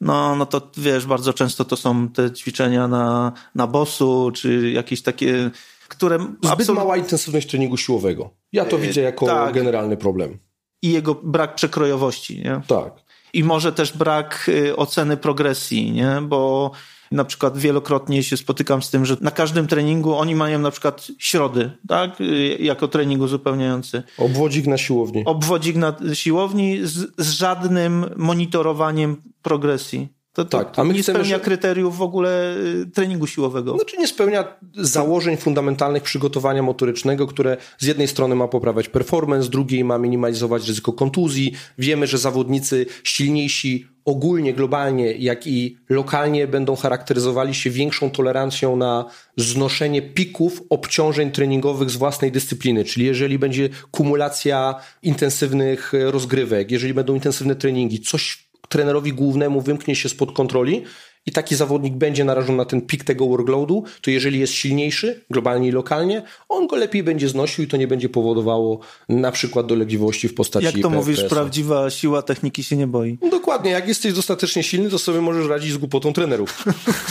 no, 0.01 0.35
no 0.35 0.45
to 0.45 0.71
wiesz, 0.77 1.05
bardzo 1.05 1.33
często 1.33 1.65
to 1.65 1.77
są 1.77 2.09
te 2.09 2.31
ćwiczenia 2.31 2.87
na, 2.87 3.33
na 3.55 3.67
bosu, 3.67 4.31
czy 4.33 4.71
jakieś 4.71 5.01
takie, 5.01 5.51
które... 5.87 6.19
Zbyt 6.19 6.51
absolut... 6.51 6.79
mała 6.79 6.97
intensywność 6.97 7.47
treningu 7.49 7.77
siłowego. 7.77 8.29
Ja 8.51 8.65
to 8.65 8.77
e, 8.77 8.79
widzę 8.79 9.01
jako 9.01 9.25
tak. 9.25 9.53
generalny 9.53 9.97
problem 9.97 10.50
i 10.81 10.91
jego 10.91 11.15
brak 11.15 11.55
przekrojowości, 11.55 12.41
nie? 12.41 12.61
Tak. 12.67 12.93
I 13.33 13.43
może 13.43 13.71
też 13.71 13.97
brak 13.97 14.45
y, 14.49 14.75
oceny 14.75 15.17
progresji, 15.17 15.91
nie? 15.91 16.21
Bo 16.21 16.71
na 17.11 17.25
przykład 17.25 17.57
wielokrotnie 17.57 18.23
się 18.23 18.37
spotykam 18.37 18.81
z 18.81 18.89
tym, 18.89 19.05
że 19.05 19.17
na 19.21 19.31
każdym 19.31 19.67
treningu 19.67 20.15
oni 20.15 20.35
mają 20.35 20.59
na 20.59 20.71
przykład 20.71 21.07
środy, 21.19 21.71
tak? 21.87 22.21
Y, 22.21 22.57
jako 22.59 22.87
trening 22.87 23.21
uzupełniający. 23.21 24.03
Obwodzik 24.17 24.67
na 24.67 24.77
siłowni. 24.77 25.25
Obwodzik 25.25 25.75
na 25.75 25.95
siłowni 26.13 26.79
z, 26.83 27.11
z 27.17 27.31
żadnym 27.31 28.05
monitorowaniem 28.15 29.21
progresji. 29.41 30.20
To, 30.33 30.45
to, 30.45 30.57
tak, 30.57 30.79
a 30.79 30.83
my 30.83 30.93
nie 30.93 31.01
chcemy, 31.01 31.19
spełnia 31.19 31.35
że... 31.35 31.43
kryteriów 31.43 31.97
w 31.97 32.01
ogóle 32.01 32.55
y, 32.57 32.85
treningu 32.93 33.27
siłowego. 33.27 33.75
Znaczy 33.75 33.97
nie 33.97 34.07
spełnia 34.07 34.47
założeń 34.73 35.37
fundamentalnych 35.37 36.03
przygotowania 36.03 36.63
motorycznego, 36.63 37.27
które 37.27 37.57
z 37.79 37.85
jednej 37.85 38.07
strony 38.07 38.35
ma 38.35 38.47
poprawiać 38.47 38.89
performance, 38.89 39.43
z 39.43 39.49
drugiej 39.49 39.83
ma 39.83 39.97
minimalizować 39.97 40.67
ryzyko 40.67 40.93
kontuzji. 40.93 41.53
Wiemy, 41.77 42.07
że 42.07 42.17
zawodnicy 42.17 42.85
silniejsi 43.03 43.87
ogólnie, 44.05 44.53
globalnie, 44.53 45.11
jak 45.11 45.47
i 45.47 45.77
lokalnie 45.89 46.47
będą 46.47 46.75
charakteryzowali 46.75 47.55
się 47.55 47.69
większą 47.69 48.09
tolerancją 48.09 48.75
na 48.75 49.05
znoszenie 49.37 50.01
pików 50.01 50.63
obciążeń 50.69 51.31
treningowych 51.31 51.89
z 51.89 51.95
własnej 51.95 52.31
dyscypliny. 52.31 52.85
Czyli 52.85 53.05
jeżeli 53.05 53.39
będzie 53.39 53.69
kumulacja 53.91 54.75
intensywnych 55.03 55.93
rozgrywek, 55.93 56.71
jeżeli 56.71 56.93
będą 56.93 57.15
intensywne 57.15 57.55
treningi, 57.55 57.99
coś 57.99 58.50
trenerowi 58.71 59.13
głównemu 59.13 59.61
wymknie 59.61 59.95
się 59.95 60.09
spod 60.09 60.31
kontroli 60.31 60.83
i 61.25 61.31
taki 61.31 61.55
zawodnik 61.55 61.93
będzie 61.93 62.23
narażony 62.23 62.57
na 62.57 62.65
ten 62.65 62.81
pik 62.81 63.03
tego 63.03 63.27
workloadu, 63.27 63.83
to 64.01 64.11
jeżeli 64.11 64.39
jest 64.39 64.53
silniejszy, 64.53 65.25
globalnie 65.29 65.67
i 65.67 65.71
lokalnie, 65.71 66.23
on 66.49 66.67
go 66.67 66.75
lepiej 66.75 67.03
będzie 67.03 67.29
znosił 67.29 67.63
i 67.63 67.67
to 67.67 67.77
nie 67.77 67.87
będzie 67.87 68.09
powodowało 68.09 68.79
na 69.09 69.31
przykład 69.31 69.65
dolegliwości 69.65 70.27
w 70.27 70.33
postaci 70.33 70.65
Jak 70.65 70.79
to 70.81 70.89
mówisz, 70.89 71.23
prawdziwa 71.23 71.89
siła 71.89 72.21
techniki 72.21 72.63
się 72.63 72.77
nie 72.77 72.87
boi. 72.87 73.17
No 73.21 73.29
dokładnie, 73.29 73.71
jak 73.71 73.87
jesteś 73.87 74.13
dostatecznie 74.13 74.63
silny, 74.63 74.89
to 74.89 74.99
sobie 74.99 75.21
możesz 75.21 75.47
radzić 75.47 75.71
z 75.71 75.77
głupotą 75.77 76.13
trenerów. 76.13 76.63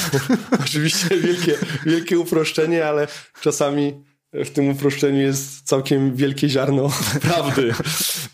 Oczywiście 0.64 1.16
wielkie, 1.16 1.54
wielkie 1.86 2.18
uproszczenie, 2.18 2.86
ale 2.86 3.08
czasami 3.40 4.09
w 4.32 4.50
tym 4.50 4.68
uproszczeniu 4.68 5.20
jest 5.20 5.62
całkiem 5.62 6.16
wielkie 6.16 6.48
ziarno 6.48 6.90
prawdy. 7.20 7.74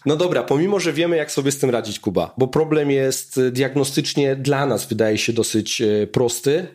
No 0.06 0.16
dobra, 0.16 0.42
pomimo, 0.42 0.80
że 0.80 0.92
wiemy, 0.92 1.16
jak 1.16 1.32
sobie 1.32 1.52
z 1.52 1.58
tym 1.58 1.70
radzić, 1.70 2.00
Kuba, 2.00 2.34
bo 2.38 2.48
problem 2.48 2.90
jest 2.90 3.40
diagnostycznie 3.50 4.36
dla 4.36 4.66
nas, 4.66 4.86
wydaje 4.86 5.18
się, 5.18 5.32
dosyć 5.32 5.80
e, 5.80 6.06
prosty, 6.06 6.66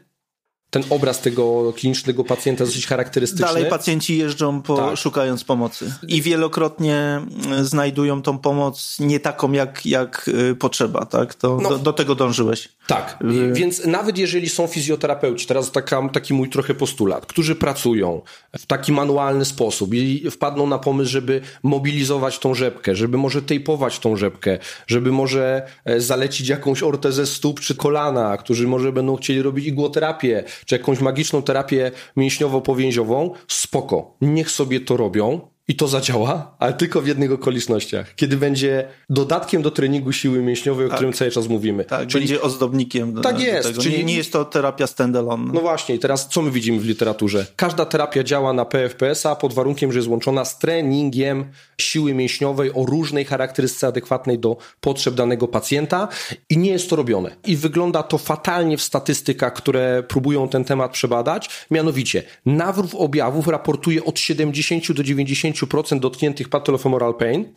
ten 0.71 0.83
obraz 0.89 1.21
tego 1.21 1.73
klinicznego 1.73 2.23
pacjenta 2.23 2.65
dosyć 2.65 2.87
charakterystyczny. 2.87 3.45
Dalej 3.45 3.65
pacjenci 3.65 4.17
jeżdżą 4.17 4.61
po, 4.61 4.77
tak. 4.77 4.97
szukając 4.97 5.43
pomocy 5.43 5.93
i 6.07 6.21
wielokrotnie 6.21 6.95
mm, 6.95 7.65
znajdują 7.65 8.21
tą 8.21 8.37
pomoc 8.37 8.97
nie 8.99 9.19
taką, 9.19 9.51
jak, 9.51 9.85
jak 9.85 10.29
y, 10.51 10.55
potrzeba, 10.55 11.05
tak? 11.05 11.35
To, 11.35 11.59
no, 11.61 11.69
do, 11.69 11.77
do, 11.77 11.93
tego 11.93 12.15
dążyłeś. 12.15 12.69
Tak, 12.87 13.17
y 13.21 13.53
więc 13.53 13.85
nawet 13.85 14.17
jeżeli 14.17 14.49
są 14.49 14.67
fizjoterapeuci, 14.67 15.47
teraz 15.47 15.71
taka, 15.71 16.09
taki 16.09 16.33
mój 16.33 16.49
trochę 16.49 16.73
postulat, 16.73 17.25
którzy 17.25 17.55
pracują 17.55 18.21
w 18.57 18.65
taki 18.65 18.91
manualny 18.91 19.45
sposób 19.45 19.93
i 19.93 20.31
wpadną 20.31 20.67
na 20.67 20.79
pomysł, 20.79 21.11
żeby 21.11 21.41
mobilizować 21.63 22.39
tą 22.39 22.53
rzepkę, 22.53 22.95
żeby 22.95 23.17
może 23.17 23.41
tejpować 23.41 23.99
tą 23.99 24.15
rzepkę, 24.15 24.57
żeby 24.87 25.11
może 25.11 25.67
e, 25.85 26.01
zalecić 26.01 26.47
jakąś 26.47 26.83
ortezę 26.83 27.25
stóp 27.25 27.59
czy 27.59 27.75
kolana, 27.75 28.37
którzy 28.37 28.67
może 28.67 28.91
będą 28.91 29.15
chcieli 29.15 29.41
robić 29.41 29.65
igłoterapię, 29.65 30.43
czy 30.65 30.75
jakąś 30.75 30.99
magiczną 30.99 31.41
terapię 31.41 31.91
mięśniowo-powięziową, 32.17 33.29
spoko, 33.47 34.15
niech 34.21 34.51
sobie 34.51 34.79
to 34.79 34.97
robią, 34.97 35.50
i 35.71 35.75
to 35.75 35.87
zadziała, 35.87 36.55
ale 36.59 36.73
tylko 36.73 37.01
w 37.01 37.07
jednych 37.07 37.31
okolicznościach. 37.31 38.15
Kiedy 38.15 38.37
będzie 38.37 38.87
dodatkiem 39.09 39.61
do 39.61 39.71
treningu 39.71 40.11
siły 40.11 40.41
mięśniowej, 40.41 40.85
o 40.85 40.89
tak. 40.89 40.97
którym 40.97 41.13
cały 41.13 41.31
czas 41.31 41.47
mówimy. 41.47 41.85
Tak, 41.85 42.07
czyli 42.07 42.27
będzie 42.27 42.41
ozdobnikiem. 42.41 43.13
Do, 43.13 43.21
tak 43.21 43.39
jest. 43.39 43.71
Do 43.71 43.81
czyli 43.81 43.97
nie, 43.97 44.03
nie, 44.03 44.15
jest 44.15 44.33
to 44.33 44.45
terapia 44.45 44.87
standalone. 44.87 45.53
No 45.53 45.61
właśnie, 45.61 45.95
i 45.95 45.99
teraz 45.99 46.27
co 46.27 46.41
my 46.41 46.51
widzimy 46.51 46.79
w 46.79 46.85
literaturze? 46.85 47.45
Każda 47.55 47.85
terapia 47.85 48.23
działa 48.23 48.53
na 48.53 48.65
PFPS-a 48.65 49.35
pod 49.35 49.53
warunkiem, 49.53 49.91
że 49.91 49.99
jest 49.99 50.09
łączona 50.09 50.45
z 50.45 50.59
treningiem 50.59 51.45
siły 51.77 52.13
mięśniowej 52.13 52.71
o 52.73 52.85
różnej 52.85 53.25
charakterystyce 53.25 53.87
adekwatnej 53.87 54.39
do 54.39 54.57
potrzeb 54.81 55.15
danego 55.15 55.47
pacjenta 55.47 56.07
i 56.49 56.57
nie 56.57 56.71
jest 56.71 56.89
to 56.89 56.95
robione. 56.95 57.35
I 57.45 57.55
wygląda 57.55 58.03
to 58.03 58.17
fatalnie 58.17 58.77
w 58.77 58.81
statystykach, 58.81 59.53
które 59.53 60.03
próbują 60.03 60.49
ten 60.49 60.63
temat 60.63 60.91
przebadać. 60.91 61.49
Mianowicie, 61.71 62.23
nawrót 62.45 62.91
objawów 62.93 63.47
raportuje 63.47 64.05
od 64.05 64.19
70 64.19 64.91
do 64.91 65.03
90 65.03 65.60
10% 65.65 65.99
dotkniętych 65.99 66.49
patellofemoral 66.49 67.15
pain, 67.15 67.53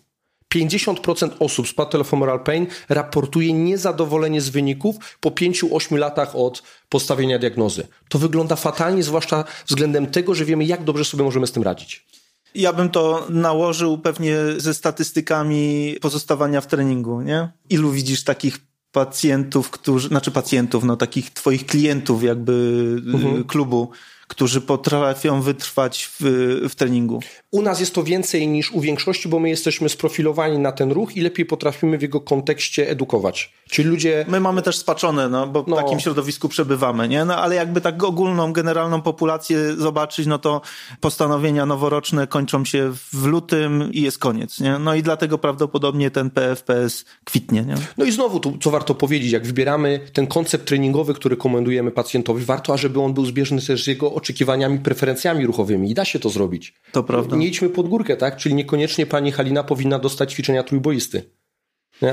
50% 0.55 1.31
osób 1.39 1.69
z 1.69 1.75
patellofemoral 1.75 2.41
pain 2.41 2.67
raportuje 2.89 3.53
niezadowolenie 3.53 4.41
z 4.41 4.49
wyników 4.49 4.97
po 5.21 5.31
5-8 5.31 5.99
latach 5.99 6.37
od 6.37 6.63
postawienia 6.89 7.39
diagnozy. 7.39 7.87
To 8.09 8.19
wygląda 8.19 8.57
fatalnie, 8.57 9.03
zwłaszcza 9.03 9.45
względem 9.67 10.07
tego, 10.07 10.35
że 10.35 10.45
wiemy, 10.45 10.65
jak 10.65 10.85
dobrze 10.85 11.05
sobie 11.05 11.25
możemy 11.25 11.47
z 11.47 11.53
tym 11.53 11.63
radzić. 11.63 12.07
Ja 12.55 12.73
bym 12.73 12.91
to 12.91 13.27
nałożył 13.31 13.99
pewnie 13.99 14.37
ze 14.57 14.75
statystykami 14.75 15.97
pozostawania 16.01 16.61
w 16.61 16.67
treningu, 16.67 17.21
nie? 17.21 17.49
Ilu 17.71 17.91
widzisz 17.91 18.25
takich 18.25 18.59
pacjentów, 18.93 19.71
którzy, 19.71 20.09
znaczy 20.09 20.31
pacjentów, 20.31 20.85
no 20.85 20.97
takich 20.97 21.31
twoich 21.31 21.67
klientów 21.67 22.23
jakby 22.23 22.53
mhm. 23.07 23.45
klubu, 23.45 23.91
którzy 24.29 24.61
potrafią 24.61 25.43
wytrwać 25.43 26.11
w, 26.21 26.25
w 26.69 26.75
treningu. 26.75 27.21
U 27.51 27.63
nas 27.63 27.81
jest 27.81 27.95
to 27.95 28.03
więcej 28.03 28.49
niż 28.49 28.73
u 28.73 28.81
większości, 28.81 29.29
bo 29.29 29.39
my 29.39 29.49
jesteśmy 29.49 29.89
sprofilowani 29.89 30.59
na 30.59 30.73
ten 30.73 30.93
ruch 30.93 31.17
i 31.17 31.21
lepiej 31.21 31.47
potrafimy 31.47 31.99
w 31.99 32.03
jego 32.03 32.21
kontekście 32.21 32.91
edukować. 32.91 33.53
Czyli 33.71 33.89
ludzie... 33.89 34.25
My 34.29 34.41
mamy 34.41 34.63
też 34.63 34.77
spaczone, 34.77 35.29
no, 35.29 35.47
bo 35.47 35.65
no. 35.67 35.77
w 35.77 35.79
takim 35.79 36.01
środowisku 36.01 36.49
przebywamy, 36.49 37.09
nie? 37.09 37.25
No, 37.25 37.37
ale 37.37 37.55
jakby 37.55 37.81
tak 37.81 38.05
ogólną, 38.05 38.53
generalną 38.53 39.03
populację 39.03 39.75
zobaczyć, 39.77 40.27
no 40.27 40.39
to 40.39 40.61
postanowienia 41.01 41.67
noworoczne 41.67 42.27
kończą 42.27 42.65
się 42.65 42.93
w 43.13 43.25
lutym 43.25 43.93
i 43.93 44.03
jest 44.03 44.19
koniec, 44.19 44.61
nie? 44.61 44.79
No 44.79 44.95
i 44.95 45.03
dlatego 45.03 45.39
prawdopodobnie 45.39 46.11
ten 46.11 46.31
PFPS 46.31 47.05
kwitnie, 47.25 47.63
nie? 47.63 47.75
No 47.99 48.05
i 48.05 48.13
znowu, 48.13 48.41
tu, 48.41 48.59
co 48.63 48.71
warto 48.71 48.95
powiedzieć, 48.95 49.33
jak 49.33 49.47
wybieramy 49.47 50.01
ten 50.13 50.27
koncept 50.27 50.67
treningowy, 50.67 51.15
który 51.15 51.37
komendujemy 51.37 51.91
pacjentowi, 51.91 52.45
warto, 52.45 52.73
ażeby 52.73 53.01
on 53.01 53.15
był 53.15 53.27
zbieżny 53.27 53.63
też 53.63 53.85
z 53.85 53.87
jego 53.87 54.14
oczekiwaniami, 54.15 54.79
preferencjami 54.79 55.47
ruchowymi 55.47 55.91
i 55.91 55.95
da 55.95 56.05
się 56.05 56.19
to 56.19 56.31
zrobić. 56.31 56.75
To 56.93 57.03
prawda. 57.03 57.37
Nie 57.37 57.47
idźmy 57.47 57.69
pod 57.69 57.89
górkę, 57.89 58.17
tak? 58.17 58.37
Czyli 58.37 58.55
niekoniecznie 58.55 59.07
pani 59.07 59.33
Halina 59.33 59.65
powinna 59.65 59.99
dostać 59.99 60.33
ćwiczenia 60.33 60.63
trójboisty. 60.63 61.31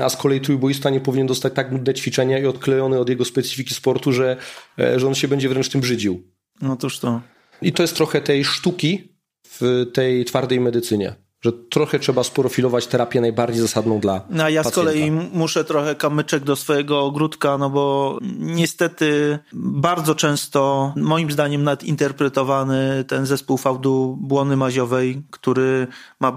A 0.02 0.08
z 0.08 0.16
kolei 0.16 0.40
trójboista 0.40 0.90
nie 0.90 1.00
powinien 1.00 1.26
dostać 1.26 1.52
tak 1.54 1.72
nudne 1.72 1.94
ćwiczenia 1.94 2.38
i 2.38 2.46
odklejone 2.46 3.00
od 3.00 3.08
jego 3.08 3.24
specyfiki 3.24 3.74
sportu, 3.74 4.12
że, 4.12 4.36
e, 4.78 5.00
że 5.00 5.06
on 5.06 5.14
się 5.14 5.28
będzie 5.28 5.48
wręcz 5.48 5.68
tym 5.68 5.80
brzydził. 5.80 6.22
No 6.60 6.76
toż 6.76 6.98
to. 6.98 7.20
I 7.62 7.72
to 7.72 7.82
jest 7.82 7.96
trochę 7.96 8.20
tej 8.20 8.44
sztuki 8.44 9.12
w 9.44 9.86
tej 9.94 10.24
twardej 10.24 10.60
medycynie 10.60 11.14
że 11.42 11.52
trochę 11.52 11.98
trzeba 11.98 12.24
sprofilować 12.24 12.86
terapię 12.86 13.20
najbardziej 13.20 13.62
zasadną 13.62 14.00
dla 14.00 14.22
No 14.30 14.44
a 14.44 14.50
ja 14.50 14.62
pacjenta. 14.62 14.90
z 14.90 14.94
kolei 14.94 15.10
muszę 15.10 15.64
trochę 15.64 15.94
kamyczek 15.94 16.44
do 16.44 16.56
swojego 16.56 17.00
ogródka, 17.00 17.58
no 17.58 17.70
bo 17.70 18.18
niestety 18.38 19.38
bardzo 19.52 20.14
często, 20.14 20.92
moim 20.96 21.30
zdaniem 21.30 21.64
nadinterpretowany 21.64 23.04
ten 23.08 23.26
zespół 23.26 23.56
fałdu 23.56 24.18
błony 24.20 24.56
maziowej, 24.56 25.22
który 25.30 25.86
ma 26.20 26.32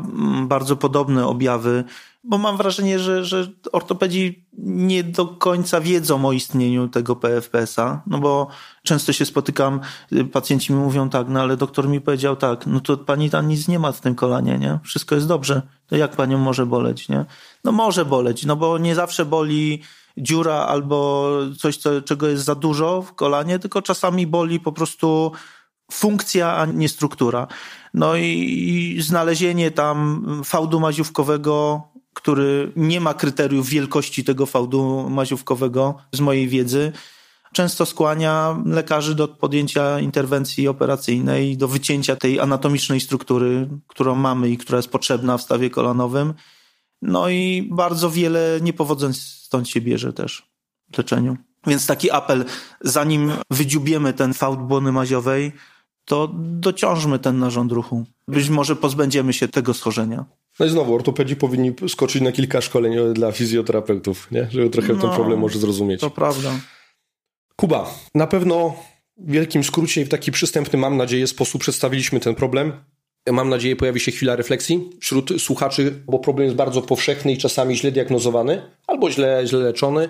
bardzo 0.47 0.75
podobne 0.75 1.27
objawy, 1.27 1.83
bo 2.27 2.37
mam 2.37 2.57
wrażenie, 2.57 2.99
że, 2.99 3.25
że 3.25 3.47
ortopedzi 3.71 4.45
nie 4.57 5.03
do 5.03 5.27
końca 5.27 5.81
wiedzą 5.81 6.25
o 6.25 6.31
istnieniu 6.31 6.87
tego 6.87 7.15
PFPS-a, 7.15 8.01
no 8.07 8.19
bo 8.19 8.47
często 8.83 9.13
się 9.13 9.25
spotykam, 9.25 9.79
pacjenci 10.31 10.73
mi 10.73 10.79
mówią 10.79 11.09
tak, 11.09 11.27
no 11.29 11.41
ale 11.41 11.57
doktor 11.57 11.89
mi 11.89 12.01
powiedział 12.01 12.35
tak, 12.35 12.67
no 12.67 12.79
to 12.79 12.97
pani 12.97 13.29
tam 13.29 13.47
nic 13.47 13.67
nie 13.67 13.79
ma 13.79 13.91
w 13.91 14.01
tym 14.01 14.15
kolanie, 14.15 14.57
nie? 14.57 14.79
Wszystko 14.83 15.15
jest 15.15 15.27
dobrze. 15.27 15.61
To 15.87 15.95
jak 15.95 16.15
panią 16.15 16.37
może 16.37 16.65
boleć, 16.65 17.09
nie? 17.09 17.25
No 17.63 17.71
może 17.71 18.05
boleć, 18.05 18.45
no 18.45 18.55
bo 18.55 18.77
nie 18.77 18.95
zawsze 18.95 19.25
boli 19.25 19.81
dziura 20.17 20.55
albo 20.55 21.31
coś, 21.59 21.77
co, 21.77 22.01
czego 22.01 22.27
jest 22.27 22.43
za 22.43 22.55
dużo 22.55 23.01
w 23.01 23.13
kolanie, 23.13 23.59
tylko 23.59 23.81
czasami 23.81 24.27
boli 24.27 24.59
po 24.59 24.71
prostu 24.71 25.31
funkcja, 25.91 26.55
a 26.55 26.65
nie 26.65 26.89
struktura. 26.89 27.47
No 27.93 28.15
i, 28.15 28.95
i 28.97 29.01
znalezienie 29.01 29.71
tam 29.71 30.25
fałdu 30.45 30.79
maziówkowego 30.79 31.83
który 32.25 32.71
nie 32.75 33.01
ma 33.01 33.13
kryteriów 33.13 33.69
wielkości 33.69 34.23
tego 34.23 34.45
fałdu 34.45 35.09
maziówkowego, 35.09 35.95
z 36.11 36.19
mojej 36.19 36.47
wiedzy, 36.47 36.91
często 37.53 37.85
skłania 37.85 38.57
lekarzy 38.65 39.15
do 39.15 39.27
podjęcia 39.27 39.99
interwencji 39.99 40.67
operacyjnej, 40.67 41.57
do 41.57 41.67
wycięcia 41.67 42.15
tej 42.15 42.39
anatomicznej 42.39 42.99
struktury, 42.99 43.69
którą 43.87 44.15
mamy 44.15 44.49
i 44.49 44.57
która 44.57 44.77
jest 44.77 44.87
potrzebna 44.87 45.37
w 45.37 45.41
stawie 45.41 45.69
kolanowym. 45.69 46.33
No 47.01 47.29
i 47.29 47.69
bardzo 47.71 48.09
wiele 48.09 48.59
niepowodzeń 48.61 49.13
stąd 49.13 49.69
się 49.69 49.81
bierze 49.81 50.13
też 50.13 50.49
w 50.93 50.97
leczeniu. 50.97 51.37
Więc 51.67 51.87
taki 51.87 52.11
apel, 52.11 52.45
zanim 52.81 53.31
wydziubiemy 53.51 54.13
ten 54.13 54.33
fałd 54.33 54.59
błony 54.59 54.91
maziowej, 54.91 55.51
to 56.05 56.31
dociążmy 56.35 57.19
ten 57.19 57.39
narząd 57.39 57.71
ruchu. 57.71 58.05
Być 58.27 58.49
może 58.49 58.75
pozbędziemy 58.75 59.33
się 59.33 59.47
tego 59.47 59.73
schorzenia. 59.73 60.25
No 60.59 60.65
i 60.65 60.69
znowu, 60.69 60.95
ortopedzi 60.95 61.35
powinni 61.35 61.73
skoczyć 61.87 62.21
na 62.21 62.31
kilka 62.31 62.61
szkoleń 62.61 63.13
dla 63.13 63.31
fizjoterapeutów, 63.31 64.31
nie? 64.31 64.47
żeby 64.51 64.69
trochę 64.69 64.93
no, 64.93 65.01
ten 65.01 65.09
problem 65.09 65.39
może 65.39 65.59
zrozumieć. 65.59 66.01
To 66.01 66.09
prawda. 66.09 66.51
Kuba, 67.55 67.93
na 68.15 68.27
pewno 68.27 68.75
w 69.17 69.31
wielkim 69.31 69.63
skrócie 69.63 70.01
i 70.01 70.05
w 70.05 70.09
taki 70.09 70.31
przystępny, 70.31 70.79
mam 70.79 70.97
nadzieję, 70.97 71.27
sposób 71.27 71.61
przedstawiliśmy 71.61 72.19
ten 72.19 72.35
problem. 72.35 72.73
Mam 73.31 73.49
nadzieję, 73.49 73.75
pojawi 73.75 73.99
się 73.99 74.11
chwila 74.11 74.35
refleksji 74.35 74.89
wśród 75.01 75.41
słuchaczy, 75.41 76.03
bo 76.05 76.19
problem 76.19 76.45
jest 76.45 76.57
bardzo 76.57 76.81
powszechny 76.81 77.33
i 77.33 77.37
czasami 77.37 77.77
źle 77.77 77.91
diagnozowany 77.91 78.61
albo 78.87 79.11
źle, 79.11 79.43
źle 79.45 79.59
leczony. 79.59 80.09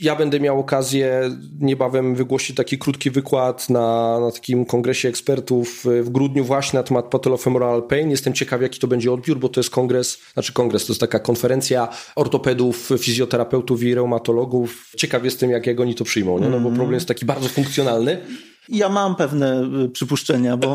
Ja 0.00 0.16
będę 0.16 0.40
miał 0.40 0.60
okazję 0.60 1.30
niebawem 1.60 2.14
wygłosić 2.14 2.56
taki 2.56 2.78
krótki 2.78 3.10
wykład 3.10 3.70
na, 3.70 4.18
na 4.20 4.32
takim 4.32 4.64
kongresie 4.64 5.08
ekspertów 5.08 5.84
w 6.02 6.10
grudniu 6.10 6.44
właśnie 6.44 6.76
na 6.76 6.82
temat 6.82 7.04
patellofemoral 7.04 7.82
pain. 7.82 8.10
Jestem 8.10 8.32
ciekaw, 8.32 8.62
jaki 8.62 8.80
to 8.80 8.86
będzie 8.86 9.12
odbiór, 9.12 9.38
bo 9.38 9.48
to 9.48 9.60
jest 9.60 9.70
kongres, 9.70 10.18
znaczy 10.32 10.52
kongres, 10.52 10.86
to 10.86 10.92
jest 10.92 11.00
taka 11.00 11.18
konferencja 11.18 11.88
ortopedów, 12.16 12.90
fizjoterapeutów 12.98 13.82
i 13.82 13.94
reumatologów. 13.94 14.92
Ciekaw 14.96 15.24
jestem, 15.24 15.50
jak, 15.50 15.66
jak 15.66 15.80
oni 15.80 15.94
to 15.94 16.04
przyjmą, 16.04 16.38
nie? 16.38 16.48
no 16.48 16.60
bo 16.60 16.70
problem 16.70 16.94
jest 16.94 17.08
taki 17.08 17.26
bardzo 17.26 17.48
funkcjonalny. 17.48 18.18
Ja 18.68 18.88
mam 18.88 19.16
pewne 19.16 19.70
y, 19.84 19.88
przypuszczenia, 19.88 20.56
bo 20.56 20.74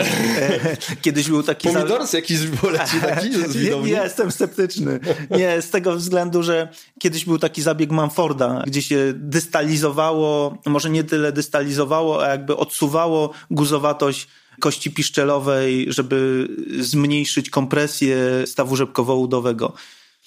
kiedyś 1.01 1.29
był 1.29 1.43
taki... 1.43 1.67
Pomidors 1.67 2.13
jakiś 2.13 2.39
poleci 2.61 2.99
taki 3.15 3.33
z 3.33 3.57
widowni? 3.57 3.91
Nie, 3.91 3.97
jestem 3.97 4.31
sceptyczny. 4.31 4.99
Nie, 5.31 5.61
z 5.61 5.69
tego 5.69 5.95
względu, 5.95 6.43
że 6.43 6.67
kiedyś 6.99 7.25
był 7.25 7.37
taki 7.37 7.61
zabieg 7.61 7.91
Manforda, 7.91 8.63
gdzie 8.67 8.81
się 8.81 9.13
dystalizowało, 9.15 10.57
może 10.65 10.89
nie 10.89 11.03
tyle 11.03 11.31
dystalizowało, 11.31 12.25
a 12.25 12.27
jakby 12.27 12.57
odsuwało 12.57 13.33
guzowatość 13.51 14.27
kości 14.59 14.91
piszczelowej, 14.91 15.85
żeby 15.89 16.47
zmniejszyć 16.79 17.49
kompresję 17.49 18.17
stawu 18.45 18.75
rzepkowo-udowego. 18.75 19.71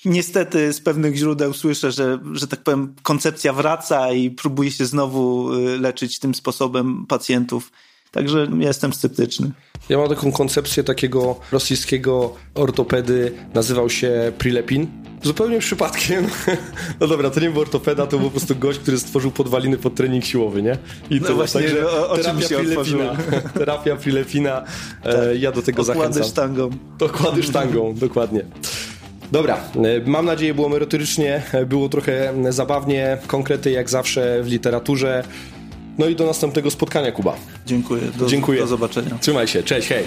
Niestety 0.04 0.72
z 0.72 0.80
pewnych 0.80 1.16
źródeł 1.16 1.52
słyszę, 1.52 1.92
że, 1.92 2.18
że 2.32 2.46
tak 2.46 2.62
powiem, 2.62 2.94
koncepcja 3.02 3.52
wraca 3.52 4.12
i 4.12 4.30
próbuje 4.30 4.70
się 4.70 4.86
znowu 4.86 5.52
y, 5.54 5.78
leczyć 5.78 6.18
tym 6.18 6.34
sposobem 6.34 7.06
pacjentów. 7.06 7.72
Także 8.10 8.48
jestem 8.58 8.92
sceptyczny. 8.92 9.50
Ja 9.88 9.98
mam 9.98 10.08
taką 10.08 10.32
koncepcję 10.32 10.84
takiego 10.84 11.40
rosyjskiego 11.52 12.34
ortopedy, 12.54 13.32
nazywał 13.54 13.90
się 13.90 14.32
Prilepin. 14.38 14.86
Zupełnie 15.22 15.58
przypadkiem. 15.58 16.26
No 17.00 17.06
dobra, 17.06 17.30
to 17.30 17.40
nie 17.40 17.50
był 17.50 17.60
ortopeda, 17.60 18.06
to 18.06 18.18
był 18.18 18.26
po 18.26 18.30
prostu 18.30 18.56
gość, 18.56 18.78
który 18.78 18.98
stworzył 18.98 19.30
podwaliny 19.30 19.78
pod 19.78 19.94
trening 19.94 20.24
siłowy, 20.24 20.62
nie? 20.62 20.78
I 21.10 21.20
to 21.20 21.28
no 21.28 21.34
właśnie, 21.34 21.60
także 21.60 21.88
o, 21.88 22.10
o 22.10 22.16
terapia 22.16 22.48
się 22.48 22.56
Prilepina. 22.56 23.16
terapia 23.58 23.96
Prilepina, 23.96 24.64
tak. 25.02 25.14
ja 25.38 25.52
do 25.52 25.62
tego 25.62 25.82
Okłady 25.82 25.98
zachęcam. 25.98 26.24
sztangą. 26.24 26.70
Dokłady 26.98 27.42
sztangą, 27.42 27.94
dokładnie. 27.94 28.44
Dobra, 29.32 29.56
e, 29.56 30.10
mam 30.10 30.26
nadzieję, 30.26 30.54
było 30.54 30.68
merytorycznie, 30.68 31.42
e, 31.52 31.66
było 31.66 31.88
trochę 31.88 32.34
zabawnie, 32.50 33.18
konkrety 33.26 33.70
jak 33.70 33.90
zawsze 33.90 34.42
w 34.42 34.46
literaturze. 34.46 35.24
No 35.98 36.06
i 36.06 36.16
do 36.16 36.26
następnego 36.26 36.70
spotkania, 36.70 37.12
Kuba. 37.12 37.36
Dziękuję. 37.66 38.02
Do, 38.18 38.26
Dziękuję. 38.26 38.60
Do 38.60 38.66
zobaczenia. 38.66 39.18
Trzymaj 39.20 39.48
się, 39.48 39.62
cześć, 39.62 39.88
hej. 39.88 40.04